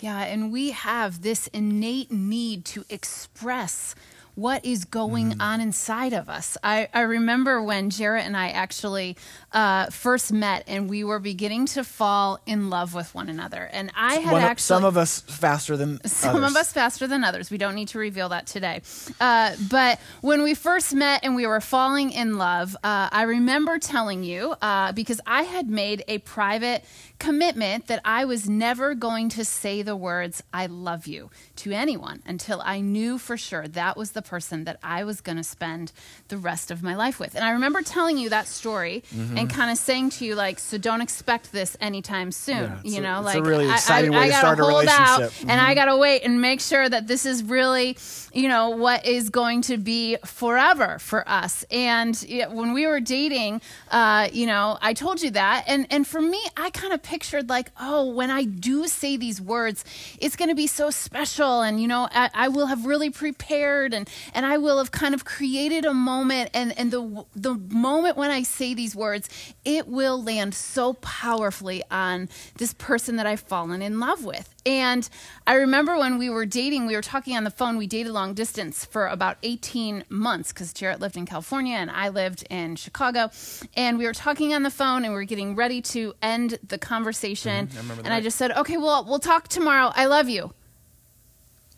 Yeah, 0.00 0.20
and 0.20 0.50
we 0.50 0.70
have 0.70 1.20
this 1.20 1.46
innate 1.48 2.10
need 2.10 2.64
to 2.66 2.84
express 2.88 3.94
what 4.34 4.64
is 4.64 4.84
going 4.84 5.32
mm. 5.32 5.40
on 5.40 5.60
inside 5.60 6.12
of 6.12 6.28
us. 6.28 6.56
I, 6.62 6.88
I 6.92 7.02
remember 7.02 7.62
when 7.62 7.90
Jarrett 7.90 8.24
and 8.24 8.36
I 8.36 8.48
actually 8.48 9.16
uh, 9.52 9.86
first 9.86 10.32
met 10.32 10.64
and 10.66 10.88
we 10.88 11.04
were 11.04 11.18
beginning 11.18 11.66
to 11.66 11.84
fall 11.84 12.40
in 12.46 12.70
love 12.70 12.94
with 12.94 13.14
one 13.14 13.28
another. 13.28 13.68
And 13.72 13.90
I 13.94 14.16
had 14.16 14.32
one, 14.32 14.42
actually. 14.42 14.62
Some 14.62 14.84
of 14.84 14.96
us 14.96 15.20
faster 15.20 15.76
than 15.76 16.02
Some 16.06 16.36
others. 16.36 16.50
of 16.50 16.56
us 16.56 16.72
faster 16.72 17.06
than 17.06 17.24
others. 17.24 17.50
We 17.50 17.58
don't 17.58 17.74
need 17.74 17.88
to 17.88 17.98
reveal 17.98 18.28
that 18.30 18.46
today. 18.46 18.82
Uh, 19.20 19.54
but 19.70 20.00
when 20.20 20.42
we 20.42 20.54
first 20.54 20.94
met 20.94 21.20
and 21.24 21.34
we 21.34 21.46
were 21.46 21.60
falling 21.60 22.10
in 22.12 22.38
love, 22.38 22.76
uh, 22.76 23.08
I 23.12 23.22
remember 23.22 23.78
telling 23.78 24.24
you, 24.24 24.54
uh, 24.62 24.92
because 24.92 25.20
I 25.26 25.42
had 25.42 25.68
made 25.68 26.04
a 26.08 26.18
private 26.18 26.84
commitment 27.20 27.86
that 27.86 28.00
I 28.04 28.24
was 28.24 28.48
never 28.48 28.94
going 28.96 29.28
to 29.28 29.44
say 29.44 29.82
the 29.82 29.94
words, 29.94 30.42
I 30.52 30.66
love 30.66 31.06
you, 31.06 31.30
to 31.56 31.70
anyone 31.70 32.22
until 32.26 32.60
I 32.64 32.80
knew 32.80 33.18
for 33.18 33.36
sure 33.36 33.68
that 33.68 33.96
was 33.96 34.12
the 34.12 34.22
person 34.22 34.64
that 34.64 34.78
I 34.82 35.04
was 35.04 35.20
going 35.20 35.36
to 35.36 35.44
spend 35.44 35.92
the 36.28 36.38
rest 36.38 36.70
of 36.70 36.82
my 36.82 36.96
life 36.96 37.20
with. 37.20 37.36
And 37.36 37.44
I 37.44 37.50
remember 37.50 37.82
telling 37.82 38.18
you 38.18 38.30
that 38.30 38.48
story 38.48 39.04
mm-hmm. 39.14 39.36
and 39.36 39.48
kind 39.48 39.70
of 39.70 39.78
saying 39.78 40.10
to 40.10 40.24
you, 40.24 40.34
like, 40.34 40.58
so 40.58 40.78
don't 40.78 41.02
expect 41.02 41.52
this 41.52 41.76
anytime 41.80 42.32
soon. 42.32 42.56
Yeah, 42.56 42.80
you 42.82 43.00
know, 43.00 43.20
a, 43.20 43.22
like, 43.22 43.44
really 43.44 43.70
exciting 43.70 44.14
I, 44.14 44.30
I, 44.30 44.52
I 44.52 44.54
to 44.56 44.64
hold. 44.64 44.86
Out, 44.88 45.20
mm-hmm. 45.20 45.50
And 45.50 45.60
I 45.60 45.64
mm-hmm. 45.66 45.74
got 45.74 45.84
to 45.84 45.96
wait 45.98 46.22
and 46.22 46.40
make 46.40 46.60
sure 46.60 46.88
that 46.88 47.06
this 47.06 47.26
is 47.26 47.44
really, 47.44 47.98
you 48.32 48.48
know, 48.48 48.70
what 48.70 49.06
is 49.06 49.28
going 49.28 49.60
to 49.62 49.76
be 49.76 50.16
forever 50.24 50.98
for 50.98 51.28
us. 51.28 51.64
And 51.70 52.16
when 52.50 52.72
we 52.72 52.86
were 52.86 53.00
dating, 53.00 53.60
uh, 53.90 54.30
you 54.32 54.46
know, 54.46 54.78
I 54.80 54.94
told 54.94 55.20
you 55.20 55.30
that. 55.32 55.64
And, 55.66 55.86
and 55.90 56.06
for 56.06 56.22
me, 56.22 56.40
I 56.56 56.70
kind 56.70 56.94
of 56.94 57.02
pictured 57.10 57.48
like, 57.48 57.72
oh, 57.80 58.08
when 58.08 58.30
I 58.30 58.44
do 58.44 58.86
say 58.86 59.16
these 59.16 59.40
words, 59.40 59.84
it's 60.20 60.36
going 60.36 60.48
to 60.48 60.54
be 60.54 60.68
so 60.68 60.90
special. 60.90 61.60
And, 61.60 61.82
you 61.82 61.88
know, 61.88 62.08
I, 62.12 62.30
I, 62.32 62.48
will 62.48 62.66
have 62.66 62.86
really 62.86 63.10
prepared 63.10 63.92
and 63.92 64.08
and 64.32 64.46
I 64.46 64.58
will 64.58 64.78
have 64.78 64.92
kind 64.92 65.12
of 65.12 65.24
created 65.24 65.84
a 65.84 65.92
moment. 65.92 66.50
And, 66.54 66.76
and 66.78 66.92
the, 66.92 67.26
the 67.34 67.54
moment 67.54 68.16
when 68.16 68.30
I 68.30 68.44
say 68.44 68.74
these 68.74 68.94
words, 68.94 69.28
it 69.64 69.88
will 69.88 70.22
land 70.22 70.54
so 70.54 70.92
powerfully 70.94 71.82
on 71.90 72.28
this 72.58 72.74
person 72.74 73.16
that 73.16 73.26
I've 73.26 73.40
fallen 73.40 73.82
in 73.82 73.98
love 73.98 74.24
with. 74.24 74.54
And 74.66 75.08
I 75.46 75.54
remember 75.54 75.96
when 75.96 76.18
we 76.18 76.28
were 76.28 76.44
dating, 76.44 76.86
we 76.86 76.94
were 76.94 77.02
talking 77.02 77.36
on 77.36 77.44
the 77.44 77.50
phone. 77.50 77.78
We 77.78 77.86
dated 77.86 78.12
long 78.12 78.34
distance 78.34 78.84
for 78.84 79.06
about 79.06 79.38
18 79.42 80.04
months 80.08 80.52
because 80.52 80.72
Jarrett 80.72 81.00
lived 81.00 81.16
in 81.16 81.24
California 81.24 81.76
and 81.76 81.90
I 81.90 82.10
lived 82.10 82.44
in 82.50 82.76
Chicago. 82.76 83.30
And 83.74 83.98
we 83.98 84.04
were 84.04 84.12
talking 84.12 84.52
on 84.52 84.62
the 84.62 84.70
phone 84.70 85.04
and 85.04 85.12
we 85.12 85.18
were 85.18 85.24
getting 85.24 85.56
ready 85.56 85.80
to 85.82 86.14
end 86.20 86.58
the 86.66 86.76
conversation. 86.78 87.68
Mm-hmm. 87.68 87.90
I 87.90 87.94
and 88.04 88.12
I 88.12 88.20
just 88.20 88.36
said, 88.36 88.52
okay, 88.52 88.76
well, 88.76 89.04
we'll 89.04 89.18
talk 89.18 89.48
tomorrow. 89.48 89.92
I 89.94 90.06
love 90.06 90.28
you. 90.28 90.52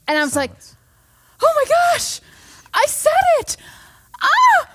And 0.09 0.19
I 0.19 0.23
was 0.23 0.33
Silence. 0.33 0.77
like, 1.41 1.43
oh 1.43 1.53
my 1.55 1.95
gosh, 1.95 2.21
I 2.75 2.87
said 2.89 3.13
it. 3.41 3.57
Ah! 4.21 4.69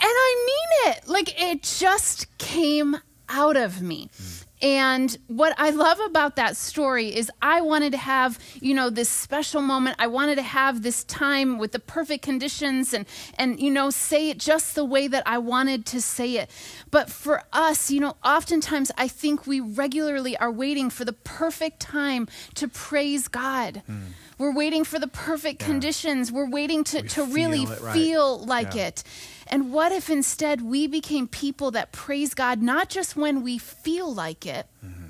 And 0.00 0.08
I 0.08 0.46
mean 0.46 0.94
it. 0.94 1.08
Like 1.08 1.40
it 1.40 1.62
just 1.62 2.38
came 2.38 2.96
out 3.28 3.56
of 3.56 3.82
me. 3.82 4.08
Mm. 4.16 4.44
And 4.62 5.16
what 5.26 5.54
I 5.56 5.70
love 5.70 5.98
about 6.00 6.36
that 6.36 6.56
story 6.56 7.14
is 7.14 7.30
I 7.40 7.60
wanted 7.62 7.92
to 7.92 7.98
have, 7.98 8.38
you 8.60 8.74
know, 8.74 8.90
this 8.90 9.08
special 9.08 9.62
moment. 9.62 9.96
I 9.98 10.06
wanted 10.06 10.36
to 10.36 10.42
have 10.42 10.82
this 10.82 11.04
time 11.04 11.58
with 11.58 11.72
the 11.72 11.78
perfect 11.78 12.22
conditions 12.22 12.92
and 12.92 13.06
and 13.38 13.58
you 13.58 13.70
know, 13.70 13.90
say 13.90 14.30
it 14.30 14.38
just 14.38 14.74
the 14.74 14.84
way 14.84 15.08
that 15.08 15.22
I 15.26 15.38
wanted 15.38 15.86
to 15.86 16.00
say 16.00 16.36
it. 16.36 16.50
But 16.90 17.10
for 17.10 17.42
us, 17.52 17.90
you 17.90 18.00
know, 18.00 18.16
oftentimes 18.24 18.92
I 18.98 19.08
think 19.08 19.46
we 19.46 19.60
regularly 19.60 20.36
are 20.36 20.50
waiting 20.50 20.90
for 20.90 21.04
the 21.04 21.12
perfect 21.12 21.80
time 21.80 22.28
to 22.54 22.68
praise 22.68 23.28
God. 23.28 23.82
Mm. 23.88 24.08
We're 24.40 24.54
waiting 24.54 24.84
for 24.84 24.98
the 24.98 25.06
perfect 25.06 25.60
yeah. 25.60 25.66
conditions. 25.66 26.32
We're 26.32 26.48
waiting 26.48 26.82
to, 26.84 27.02
to 27.02 27.24
really 27.24 27.66
right. 27.66 27.92
feel 27.92 28.38
like 28.38 28.74
yeah. 28.74 28.86
it. 28.86 29.04
And 29.50 29.72
what 29.72 29.90
if 29.90 30.08
instead 30.08 30.62
we 30.62 30.86
became 30.86 31.26
people 31.26 31.72
that 31.72 31.92
praise 31.92 32.34
God 32.34 32.62
not 32.62 32.88
just 32.88 33.16
when 33.16 33.42
we 33.42 33.58
feel 33.58 34.12
like 34.12 34.46
it, 34.46 34.66
mm-hmm. 34.84 35.08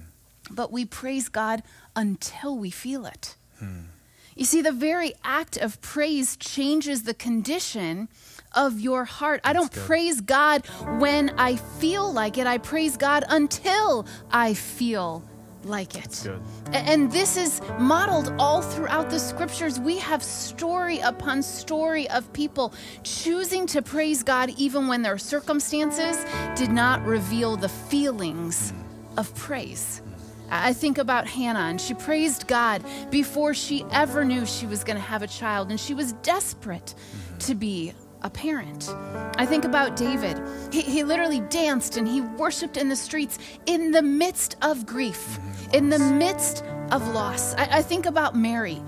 but 0.50 0.72
we 0.72 0.85
praise 0.87 1.29
God 1.29 1.62
until 1.94 2.57
we 2.57 2.70
feel 2.70 3.05
it? 3.05 3.37
Hmm. 3.59 3.83
You 4.35 4.46
see, 4.46 4.62
the 4.62 4.72
very 4.72 5.12
act 5.22 5.59
of 5.59 5.83
praise 5.83 6.37
changes 6.37 7.03
the 7.03 7.12
condition 7.12 8.09
of 8.55 8.81
your 8.81 9.05
heart. 9.05 9.42
That's 9.44 9.50
I 9.50 9.53
don't 9.53 9.72
good. 9.72 9.85
praise 9.85 10.20
God 10.22 10.66
when 10.98 11.31
I 11.38 11.57
feel 11.57 12.11
like 12.11 12.38
it, 12.38 12.46
I 12.46 12.57
praise 12.57 12.96
God 12.96 13.24
until 13.29 14.07
I 14.31 14.55
feel 14.55 15.22
like 15.64 15.94
it. 15.96 16.27
And 16.73 17.11
this 17.12 17.37
is 17.37 17.61
modeled 17.79 18.35
all 18.38 18.62
throughout 18.62 19.11
the 19.11 19.18
scriptures. 19.18 19.79
We 19.79 19.99
have 19.99 20.23
story 20.23 20.99
upon 21.01 21.42
story 21.42 22.09
of 22.11 22.33
people 22.33 22.73
choosing 23.03 23.66
to 23.68 23.83
praise 23.83 24.23
God 24.23 24.51
even 24.57 24.88
when 24.88 25.03
their 25.03 25.18
circumstances 25.18 26.25
did 26.57 26.70
not 26.70 27.05
reveal 27.05 27.57
the 27.57 27.68
feelings 27.68 28.73
of 29.16 29.35
praise. 29.35 30.03
I 30.53 30.73
think 30.73 30.99
about 30.99 31.29
Hannah, 31.29 31.61
and 31.61 31.81
she 31.81 31.94
praised 31.94 32.49
God 32.49 32.85
before 33.11 33.55
she 33.55 33.85
ever 33.92 34.25
knew 34.25 34.44
she 34.44 34.66
was 34.66 34.83
going 34.83 34.96
to 34.96 35.03
have 35.03 35.23
a 35.23 35.29
child, 35.29 35.70
and 35.70 35.79
she 35.79 35.94
was 35.94 36.12
desperate 36.14 36.94
to 37.40 37.55
be 37.55 37.92
a 38.22 38.30
parent. 38.30 38.94
I 39.37 39.46
think 39.46 39.64
about 39.64 39.96
David. 39.96 40.40
He, 40.72 40.83
he 40.83 41.04
literally 41.04 41.40
danced 41.40 41.96
and 41.96 42.06
he 42.06 42.20
worshiped 42.20 42.76
in 42.76 42.88
the 42.88 42.96
streets 42.96 43.38
in 43.66 43.90
the 43.90 44.02
midst 44.02 44.56
of 44.62 44.87
grief, 44.87 45.38
in 45.72 45.88
the 45.88 45.98
midst 45.98 46.64
of 46.90 47.06
loss. 47.09 47.54
I, 47.54 47.78
I 47.78 47.83
think 47.83 48.06
about 48.06 48.37
Mary 48.37 48.83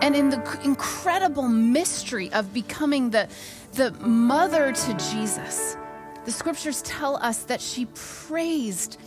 and 0.00 0.14
in 0.16 0.30
the 0.30 0.60
incredible 0.64 1.48
mystery 1.48 2.32
of 2.32 2.52
becoming 2.52 3.10
the, 3.10 3.28
the 3.72 3.90
mother 3.92 4.72
to 4.72 4.94
Jesus. 5.12 5.76
The 6.24 6.32
scriptures 6.32 6.82
tell 6.82 7.16
us 7.16 7.44
that 7.44 7.60
she 7.60 7.86
praised 7.94 8.98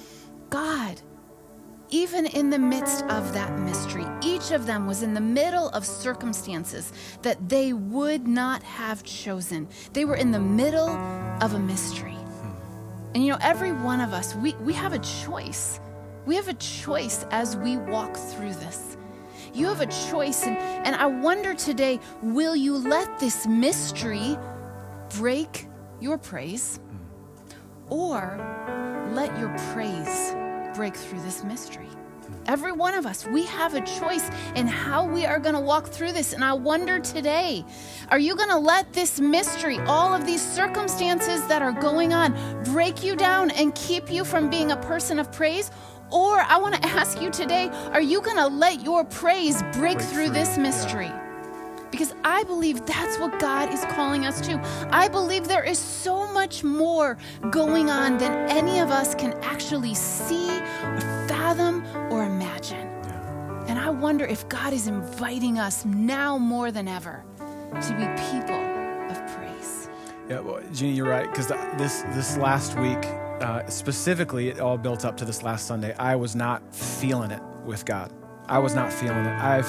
God 0.50 1.02
even 1.90 2.26
in 2.26 2.50
the 2.50 2.60
midst 2.60 3.04
of 3.06 3.34
that 3.34 3.58
mystery, 3.60 4.06
each 4.22 4.52
of 4.52 4.66
them 4.66 4.88
was 4.88 5.04
in 5.04 5.14
the 5.14 5.22
middle 5.22 5.70
of 5.70 5.86
circumstances 5.86 6.92
that 7.22 7.48
they 7.48 7.74
would 7.74 8.28
not 8.28 8.62
have 8.64 9.04
chosen. 9.04 9.68
They 9.94 10.04
were 10.04 10.16
in 10.16 10.32
the 10.32 10.40
middle 10.40 10.90
of 11.42 11.54
a 11.54 11.60
mystery. 11.60 12.18
And 13.16 13.26
you 13.26 13.32
know, 13.32 13.40
every 13.42 13.72
one 13.72 14.02
of 14.02 14.14
us, 14.14 14.36
we, 14.36 14.54
we 14.56 14.74
have 14.74 14.94
a 14.94 15.00
choice. 15.00 15.80
We 16.26 16.36
have 16.36 16.50
a 16.50 16.54
choice 16.56 17.26
as 17.32 17.56
we 17.56 17.78
walk 17.78 18.16
through 18.16 18.54
this. 18.56 18.98
You 19.54 19.68
have 19.68 19.82
a 19.82 19.88
choice. 20.12 20.44
And, 20.44 20.58
and 20.58 20.96
I 20.96 21.06
wonder 21.06 21.54
today 21.54 22.00
will 22.22 22.56
you 22.56 22.76
let 22.76 23.20
this 23.20 23.48
mystery 23.48 24.38
break 25.16 25.68
your 26.02 26.18
praise 26.18 26.80
or 27.90 28.38
let 29.14 29.36
your 29.40 29.56
praise 29.74 30.36
break 30.78 30.96
through 30.96 31.20
this 31.22 31.44
mystery. 31.44 31.90
Every 32.46 32.72
one 32.72 32.94
of 32.94 33.08
us, 33.08 33.26
we 33.26 33.48
have 33.48 33.74
a 33.74 33.82
choice 33.82 34.30
in 34.56 34.68
how 34.68 35.06
we 35.06 35.26
are 35.26 35.40
going 35.40 35.56
to 35.56 35.60
walk 35.60 35.88
through 35.88 36.12
this. 36.12 36.34
And 36.34 36.44
I 36.44 36.54
wonder 36.54 37.00
today, 37.00 37.66
are 38.10 38.20
you 38.20 38.36
going 38.36 38.50
to 38.50 38.60
let 38.60 38.94
this 38.94 39.20
mystery, 39.20 39.80
all 39.88 40.14
of 40.14 40.28
these 40.28 40.42
circumstances 40.42 41.46
that 41.48 41.64
are 41.64 41.72
going 41.72 42.14
on, 42.14 42.36
break 42.64 43.04
you 43.04 43.16
down 43.16 43.50
and 43.52 43.74
keep 43.74 44.12
you 44.12 44.24
from 44.24 44.52
being 44.52 44.72
a 44.72 44.78
person 44.78 45.18
of 45.18 45.32
praise? 45.32 45.72
Or 46.12 46.40
I 46.42 46.58
want 46.58 46.76
to 46.76 46.86
ask 46.88 47.20
you 47.20 47.32
today, 47.32 47.70
are 47.92 48.02
you 48.02 48.22
going 48.22 48.38
to 48.38 48.48
let 48.48 48.82
your 48.82 49.04
praise 49.04 49.64
break, 49.64 49.74
break 49.74 50.00
through, 50.00 50.28
through, 50.28 50.30
this 50.30 50.60
mystery? 50.60 51.08
Yeah 51.08 51.27
because 51.92 52.14
I 52.24 52.44
believe 52.44 52.86
that's 52.86 53.18
what 53.18 53.40
God 53.40 53.74
is 53.74 53.84
calling 53.86 54.26
us 54.26 54.42
to. 54.42 54.62
I 54.92 55.08
believe 55.08 55.48
there 55.48 55.64
is 55.64 55.80
so 55.80 56.32
much 56.32 56.64
more 56.64 57.18
going 57.52 57.90
on 57.90 58.18
than 58.18 58.50
any 58.50 58.80
of 58.80 58.90
us 58.90 59.16
can 59.16 59.34
actually 59.44 59.94
see 59.94 60.50
or 60.50 61.02
fathom 61.28 61.86
or 62.12 62.24
imagine. 62.24 62.88
And 63.68 63.78
I 63.78 63.90
wonder 63.90 64.26
if 64.26 64.48
God 64.48 64.74
is 64.74 64.88
inviting 64.88 65.60
us 65.60 65.84
now 65.86 66.38
more 66.38 66.72
than 66.72 66.88
ever 66.88 67.24
to 67.40 67.94
be 67.94 68.06
people 68.32 68.56
of 69.12 69.36
praise. 69.36 69.90
Yeah, 70.30 70.40
well, 70.40 70.62
Jeannie, 70.74 70.94
you're 70.94 71.10
right. 71.10 71.30
Because 71.30 71.48
this 71.78 72.04
this 72.14 72.38
last 72.38 72.78
week, 72.80 73.06
uh, 73.42 73.68
specifically, 73.68 74.50
it 74.50 74.60
all 74.60 74.78
built 74.78 75.04
up 75.04 75.18
to 75.18 75.26
this 75.26 75.44
last 75.44 75.68
Sunday. 75.68 75.94
I 75.96 76.16
was 76.16 76.36
not 76.36 76.74
feeling 76.74 77.32
it 77.32 77.42
with 77.66 77.86
God. 77.86 78.12
I 78.48 78.60
was 78.60 78.74
not 78.74 78.92
feeling 78.92 79.26
it. 79.26 79.38
I've 79.38 79.68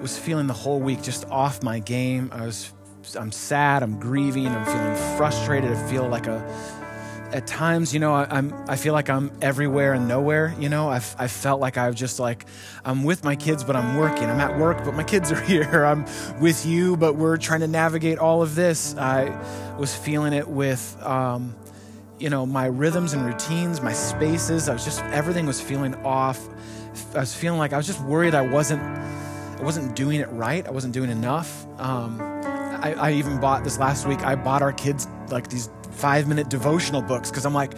was 0.00 0.18
feeling 0.18 0.46
the 0.46 0.54
whole 0.54 0.80
week 0.80 1.02
just 1.02 1.24
off 1.26 1.62
my 1.62 1.78
game. 1.78 2.30
I 2.32 2.44
was 2.44 2.72
I'm 3.18 3.30
sad, 3.30 3.82
I'm 3.82 4.00
grieving, 4.00 4.48
I'm 4.48 4.64
feeling 4.64 5.16
frustrated. 5.16 5.70
I 5.70 5.88
feel 5.88 6.08
like 6.08 6.26
a 6.26 6.42
at 7.32 7.46
times, 7.46 7.92
you 7.92 8.00
know, 8.00 8.14
I, 8.14 8.38
am 8.38 8.54
I 8.68 8.76
feel 8.76 8.92
like 8.92 9.10
I'm 9.10 9.30
everywhere 9.42 9.94
and 9.94 10.06
nowhere. 10.06 10.54
You 10.58 10.68
know, 10.68 10.88
I've 10.88 11.14
I 11.18 11.28
felt 11.28 11.60
like 11.60 11.76
I've 11.76 11.94
just 11.94 12.18
like 12.18 12.46
I'm 12.84 13.04
with 13.04 13.24
my 13.24 13.36
kids, 13.36 13.64
but 13.64 13.76
I'm 13.76 13.96
working. 13.96 14.24
I'm 14.24 14.40
at 14.40 14.58
work, 14.58 14.84
but 14.84 14.94
my 14.94 15.04
kids 15.04 15.32
are 15.32 15.40
here. 15.42 15.84
I'm 15.84 16.06
with 16.40 16.64
you, 16.64 16.96
but 16.96 17.14
we're 17.14 17.36
trying 17.36 17.60
to 17.60 17.68
navigate 17.68 18.18
all 18.18 18.42
of 18.42 18.54
this. 18.54 18.96
I 18.96 19.28
was 19.78 19.94
feeling 19.94 20.32
it 20.32 20.48
with, 20.48 20.96
um, 21.02 21.54
you 22.18 22.30
know, 22.30 22.46
my 22.46 22.66
rhythms 22.66 23.12
and 23.12 23.24
routines, 23.24 23.80
my 23.80 23.92
spaces. 23.92 24.68
I 24.68 24.72
was 24.72 24.84
just 24.84 25.02
everything 25.04 25.46
was 25.46 25.60
feeling 25.60 25.94
off. 25.96 26.40
I 27.14 27.20
was 27.20 27.34
feeling 27.34 27.58
like 27.58 27.72
I 27.72 27.76
was 27.76 27.86
just 27.86 28.00
worried 28.02 28.34
I 28.34 28.48
wasn't 28.48 28.82
I 29.58 29.62
wasn't 29.62 29.96
doing 29.96 30.20
it 30.20 30.28
right. 30.30 30.66
I 30.66 30.70
wasn't 30.70 30.94
doing 30.94 31.10
enough. 31.10 31.66
Um, 31.78 32.20
I, 32.20 32.94
I 32.98 33.12
even 33.12 33.40
bought 33.40 33.64
this 33.64 33.78
last 33.78 34.06
week. 34.06 34.20
I 34.22 34.34
bought 34.34 34.62
our 34.62 34.72
kids 34.72 35.08
like 35.30 35.48
these 35.48 35.70
five 35.96 36.28
minute 36.28 36.50
devotional 36.50 37.00
books 37.00 37.30
because 37.30 37.46
I'm 37.46 37.54
like, 37.54 37.72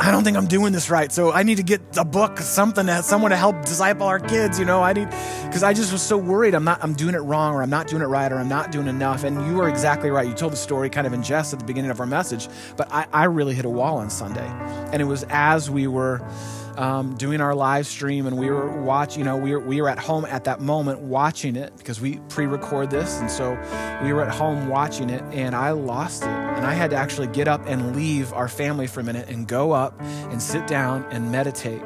I 0.00 0.10
don't 0.10 0.24
think 0.24 0.36
I'm 0.36 0.46
doing 0.46 0.72
this 0.72 0.90
right. 0.90 1.12
So 1.12 1.32
I 1.32 1.42
need 1.42 1.56
to 1.56 1.62
get 1.62 1.82
a 1.96 2.04
book, 2.04 2.38
something 2.38 2.86
that 2.86 3.04
someone 3.04 3.30
to 3.30 3.36
help 3.36 3.60
disciple 3.62 4.06
our 4.06 4.18
kids. 4.18 4.58
You 4.58 4.64
know, 4.64 4.82
I 4.82 4.92
need 4.92 5.10
because 5.44 5.62
I 5.62 5.74
just 5.74 5.92
was 5.92 6.02
so 6.02 6.16
worried. 6.16 6.54
I'm 6.54 6.64
not. 6.64 6.82
I'm 6.82 6.94
doing 6.94 7.14
it 7.14 7.18
wrong, 7.18 7.54
or 7.54 7.62
I'm 7.62 7.70
not 7.70 7.86
doing 7.88 8.02
it 8.02 8.06
right, 8.06 8.32
or 8.32 8.38
I'm 8.38 8.48
not 8.48 8.72
doing 8.72 8.88
enough. 8.88 9.24
And 9.24 9.46
you 9.46 9.56
were 9.56 9.68
exactly 9.68 10.10
right. 10.10 10.26
You 10.26 10.34
told 10.34 10.52
the 10.52 10.56
story 10.56 10.88
kind 10.88 11.06
of 11.06 11.12
in 11.12 11.22
jest 11.22 11.52
at 11.52 11.58
the 11.58 11.64
beginning 11.66 11.90
of 11.90 12.00
our 12.00 12.06
message, 12.06 12.48
but 12.76 12.90
I, 12.90 13.06
I 13.12 13.24
really 13.24 13.54
hit 13.54 13.64
a 13.64 13.70
wall 13.70 13.98
on 13.98 14.10
Sunday, 14.10 14.48
and 14.92 15.02
it 15.02 15.06
was 15.06 15.24
as 15.28 15.70
we 15.70 15.86
were 15.86 16.26
um, 16.78 17.16
doing 17.16 17.40
our 17.40 17.56
live 17.56 17.88
stream, 17.88 18.26
and 18.28 18.38
we 18.38 18.48
were 18.48 18.70
watching. 18.80 19.18
You 19.18 19.24
know, 19.24 19.36
we 19.36 19.50
were, 19.50 19.60
we 19.60 19.82
were 19.82 19.88
at 19.88 19.98
home 19.98 20.24
at 20.24 20.44
that 20.44 20.60
moment 20.60 21.00
watching 21.00 21.56
it 21.56 21.76
because 21.76 22.00
we 22.00 22.20
pre-record 22.28 22.88
this, 22.88 23.18
and 23.18 23.28
so 23.28 23.50
we 24.02 24.12
were 24.12 24.22
at 24.22 24.32
home 24.32 24.68
watching 24.68 25.10
it, 25.10 25.22
and 25.32 25.56
I 25.56 25.72
lost 25.72 26.22
it, 26.22 26.28
and 26.28 26.64
I 26.64 26.74
had 26.74 26.90
to 26.90 26.96
actually 26.96 27.26
get 27.26 27.48
up 27.48 27.66
and 27.66 27.96
leave 27.96 28.32
our 28.32 28.48
family 28.48 28.86
for 28.86 29.00
a 29.00 29.02
minute 29.02 29.28
and 29.28 29.46
go 29.48 29.72
up 29.72 30.00
and 30.00 30.40
sit 30.40 30.68
down 30.68 31.04
and 31.10 31.32
meditate 31.32 31.82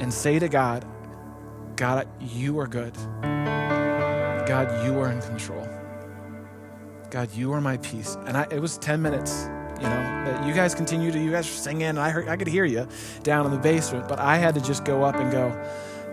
and 0.00 0.12
say 0.12 0.40
to 0.40 0.48
God, 0.48 0.84
God, 1.76 2.08
you 2.20 2.58
are 2.58 2.66
good. 2.66 2.94
God, 3.22 4.84
you 4.84 4.98
are 4.98 5.12
in 5.12 5.22
control. 5.22 5.68
God, 7.08 7.32
you 7.34 7.52
are 7.52 7.60
my 7.60 7.76
peace. 7.78 8.16
And 8.26 8.36
I, 8.36 8.48
it 8.50 8.60
was 8.60 8.78
10 8.78 9.00
minutes 9.00 9.48
you 9.80 9.88
know. 9.88 10.44
you 10.46 10.54
guys 10.54 10.74
continue 10.74 11.10
to, 11.10 11.18
you 11.18 11.30
guys 11.30 11.46
were 11.46 11.56
singing, 11.56 11.84
and 11.84 11.98
I 11.98 12.10
heard, 12.10 12.28
I 12.28 12.36
could 12.36 12.48
hear 12.48 12.64
you 12.64 12.86
down 13.22 13.46
in 13.46 13.52
the 13.52 13.58
basement, 13.58 14.08
but 14.08 14.18
I 14.18 14.36
had 14.36 14.54
to 14.54 14.60
just 14.60 14.84
go 14.84 15.02
up 15.02 15.16
and 15.16 15.30
go, 15.32 15.50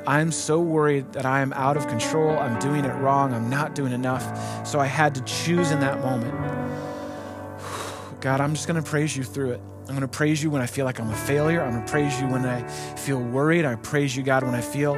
I'm 0.07 0.31
so 0.31 0.61
worried 0.61 1.11
that 1.13 1.25
I 1.25 1.41
am 1.41 1.51
out 1.51 1.75
of 1.75 1.85
control. 1.89 2.39
I'm 2.39 2.57
doing 2.59 2.85
it 2.85 2.93
wrong. 3.01 3.33
I'm 3.33 3.49
not 3.49 3.75
doing 3.75 3.91
enough. 3.91 4.65
So 4.65 4.79
I 4.79 4.85
had 4.85 5.13
to 5.15 5.21
choose 5.21 5.71
in 5.71 5.81
that 5.81 5.99
moment. 5.99 6.33
God, 8.21 8.39
I'm 8.39 8.53
just 8.53 8.69
going 8.69 8.81
to 8.81 8.89
praise 8.89 9.17
you 9.17 9.23
through 9.23 9.51
it. 9.51 9.61
I'm 9.81 9.95
going 9.95 10.01
to 10.01 10.07
praise 10.07 10.41
you 10.41 10.49
when 10.49 10.61
I 10.61 10.65
feel 10.65 10.85
like 10.85 10.99
I'm 10.99 11.09
a 11.09 11.15
failure. 11.15 11.61
I'm 11.61 11.73
going 11.73 11.85
to 11.85 11.91
praise 11.91 12.21
you 12.21 12.27
when 12.27 12.45
I 12.45 12.65
feel 12.95 13.19
worried. 13.19 13.65
I 13.65 13.75
praise 13.75 14.15
you, 14.15 14.23
God, 14.23 14.43
when 14.43 14.55
I 14.55 14.61
feel 14.61 14.95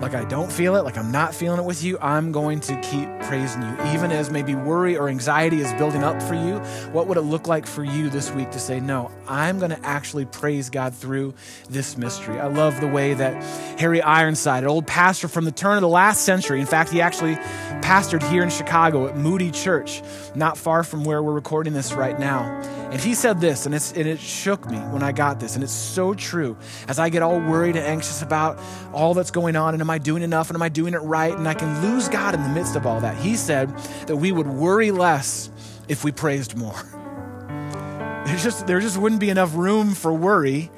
like 0.00 0.14
I 0.14 0.24
don't 0.24 0.50
feel 0.50 0.76
it, 0.76 0.84
like 0.84 0.98
I'm 0.98 1.12
not 1.12 1.34
feeling 1.34 1.60
it 1.60 1.64
with 1.64 1.82
you, 1.82 1.98
I'm 2.00 2.32
going 2.32 2.60
to 2.60 2.80
keep 2.80 3.08
praising 3.22 3.62
you. 3.62 3.76
Even 3.92 4.10
as 4.12 4.30
maybe 4.30 4.54
worry 4.54 4.96
or 4.96 5.08
anxiety 5.08 5.60
is 5.60 5.72
building 5.74 6.02
up 6.02 6.20
for 6.22 6.34
you, 6.34 6.58
what 6.92 7.06
would 7.06 7.16
it 7.16 7.22
look 7.22 7.46
like 7.46 7.66
for 7.66 7.84
you 7.84 8.10
this 8.10 8.30
week 8.32 8.50
to 8.52 8.58
say, 8.58 8.80
No, 8.80 9.10
I'm 9.28 9.58
going 9.58 9.70
to 9.70 9.86
actually 9.86 10.24
praise 10.24 10.70
God 10.70 10.94
through 10.94 11.34
this 11.68 11.96
mystery? 11.96 12.38
I 12.38 12.48
love 12.48 12.80
the 12.80 12.88
way 12.88 13.14
that 13.14 13.34
Harry 13.78 14.02
Ironside, 14.02 14.64
an 14.64 14.68
old 14.68 14.86
pastor 14.86 15.28
from 15.28 15.44
the 15.44 15.52
turn 15.52 15.76
of 15.76 15.82
the 15.82 15.88
last 15.88 16.24
century, 16.24 16.60
in 16.60 16.66
fact, 16.66 16.90
he 16.90 17.00
actually 17.00 17.36
pastored 17.82 18.22
here 18.30 18.42
in 18.42 18.50
Chicago 18.50 19.06
at 19.06 19.16
Moody 19.16 19.50
Church, 19.50 20.02
not 20.34 20.58
far 20.58 20.82
from 20.82 21.04
where 21.04 21.22
we're 21.22 21.32
recording 21.32 21.72
this 21.72 21.92
right 21.92 22.18
now. 22.18 22.83
And 22.90 23.00
he 23.00 23.14
said 23.14 23.40
this, 23.40 23.66
and, 23.66 23.74
and 23.74 24.08
it 24.08 24.20
shook 24.20 24.70
me 24.70 24.78
when 24.78 25.02
I 25.02 25.10
got 25.10 25.40
this, 25.40 25.54
and 25.54 25.64
it's 25.64 25.72
so 25.72 26.14
true. 26.14 26.56
As 26.86 26.98
I 26.98 27.08
get 27.08 27.22
all 27.22 27.40
worried 27.40 27.76
and 27.76 27.84
anxious 27.84 28.22
about 28.22 28.58
all 28.92 29.14
that's 29.14 29.30
going 29.30 29.56
on, 29.56 29.74
and 29.74 29.80
am 29.80 29.90
I 29.90 29.98
doing 29.98 30.22
enough, 30.22 30.48
and 30.48 30.56
am 30.56 30.62
I 30.62 30.68
doing 30.68 30.94
it 30.94 30.98
right, 30.98 31.36
and 31.36 31.48
I 31.48 31.54
can 31.54 31.82
lose 31.82 32.08
God 32.08 32.34
in 32.34 32.42
the 32.42 32.48
midst 32.48 32.76
of 32.76 32.86
all 32.86 33.00
that. 33.00 33.16
He 33.16 33.36
said 33.36 33.70
that 34.06 34.16
we 34.16 34.30
would 34.30 34.46
worry 34.46 34.90
less 34.90 35.50
if 35.88 36.04
we 36.04 36.12
praised 36.12 36.56
more. 36.56 36.74
There's 38.26 38.42
just, 38.42 38.66
there 38.66 38.80
just 38.80 38.96
wouldn't 38.96 39.20
be 39.20 39.30
enough 39.30 39.54
room 39.54 39.94
for 39.94 40.12
worry 40.12 40.70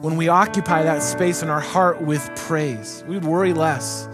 when 0.00 0.16
we 0.16 0.28
occupy 0.28 0.82
that 0.82 1.02
space 1.02 1.42
in 1.42 1.48
our 1.48 1.60
heart 1.60 2.02
with 2.02 2.30
praise. 2.36 3.02
We'd 3.08 3.24
worry 3.24 3.52
less 3.52 4.08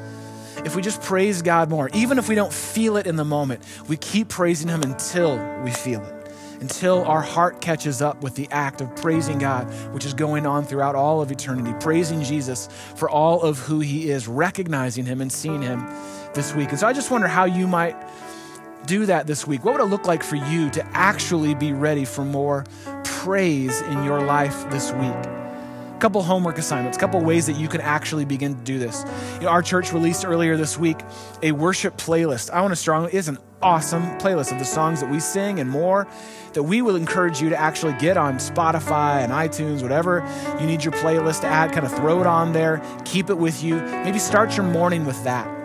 if 0.64 0.76
we 0.76 0.82
just 0.82 1.02
praise 1.02 1.42
God 1.42 1.68
more. 1.68 1.90
Even 1.94 2.18
if 2.18 2.28
we 2.28 2.34
don't 2.34 2.52
feel 2.52 2.96
it 2.96 3.06
in 3.06 3.16
the 3.16 3.24
moment, 3.24 3.62
we 3.88 3.96
keep 3.96 4.28
praising 4.28 4.68
Him 4.68 4.82
until 4.82 5.36
we 5.62 5.72
feel 5.72 6.04
it 6.04 6.19
until 6.60 7.04
our 7.04 7.22
heart 7.22 7.60
catches 7.60 8.02
up 8.02 8.22
with 8.22 8.34
the 8.34 8.48
act 8.50 8.80
of 8.80 8.94
praising 8.96 9.38
God, 9.38 9.64
which 9.92 10.04
is 10.04 10.14
going 10.14 10.46
on 10.46 10.64
throughout 10.64 10.94
all 10.94 11.20
of 11.20 11.32
eternity, 11.32 11.72
praising 11.80 12.22
Jesus 12.22 12.68
for 12.96 13.08
all 13.08 13.42
of 13.42 13.58
who 13.58 13.80
he 13.80 14.10
is, 14.10 14.28
recognizing 14.28 15.06
him 15.06 15.20
and 15.20 15.32
seeing 15.32 15.62
him 15.62 15.84
this 16.34 16.54
week. 16.54 16.70
And 16.70 16.78
so 16.78 16.86
I 16.86 16.92
just 16.92 17.10
wonder 17.10 17.28
how 17.28 17.44
you 17.44 17.66
might 17.66 17.96
do 18.86 19.06
that 19.06 19.26
this 19.26 19.46
week. 19.46 19.64
What 19.64 19.74
would 19.74 19.82
it 19.82 19.86
look 19.86 20.06
like 20.06 20.22
for 20.22 20.36
you 20.36 20.70
to 20.70 20.86
actually 20.96 21.54
be 21.54 21.72
ready 21.72 22.04
for 22.04 22.24
more 22.24 22.64
praise 23.04 23.80
in 23.82 24.04
your 24.04 24.22
life 24.24 24.68
this 24.70 24.92
week? 24.92 25.14
Couple 25.98 26.22
homework 26.22 26.56
assignments, 26.56 26.96
couple 26.96 27.20
ways 27.20 27.46
that 27.46 27.56
you 27.56 27.68
can 27.68 27.82
actually 27.82 28.24
begin 28.24 28.54
to 28.54 28.64
do 28.64 28.78
this. 28.78 29.04
You 29.34 29.42
know, 29.42 29.48
our 29.48 29.60
church 29.60 29.92
released 29.92 30.24
earlier 30.24 30.56
this 30.56 30.78
week 30.78 30.98
a 31.42 31.52
worship 31.52 31.98
playlist. 31.98 32.50
I 32.50 32.62
want 32.62 32.72
to 32.72 32.76
strongly, 32.76 33.14
is 33.14 33.28
an 33.28 33.38
awesome 33.62 34.02
playlist 34.18 34.52
of 34.52 34.58
the 34.58 34.64
songs 34.64 35.00
that 35.00 35.10
we 35.10 35.20
sing 35.20 35.60
and 35.60 35.68
more 35.68 36.06
that 36.52 36.62
we 36.62 36.82
will 36.82 36.96
encourage 36.96 37.40
you 37.40 37.50
to 37.50 37.56
actually 37.56 37.92
get 37.94 38.16
on 38.16 38.36
Spotify 38.36 39.22
and 39.22 39.32
iTunes, 39.32 39.82
whatever 39.82 40.26
you 40.60 40.66
need 40.66 40.82
your 40.82 40.92
playlist 40.92 41.42
to 41.42 41.46
add, 41.46 41.72
kind 41.72 41.86
of 41.86 41.92
throw 41.94 42.20
it 42.20 42.26
on 42.26 42.52
there, 42.52 42.82
keep 43.04 43.30
it 43.30 43.38
with 43.38 43.62
you. 43.62 43.76
Maybe 43.76 44.18
start 44.18 44.56
your 44.56 44.66
morning 44.66 45.04
with 45.04 45.22
that. 45.24 45.56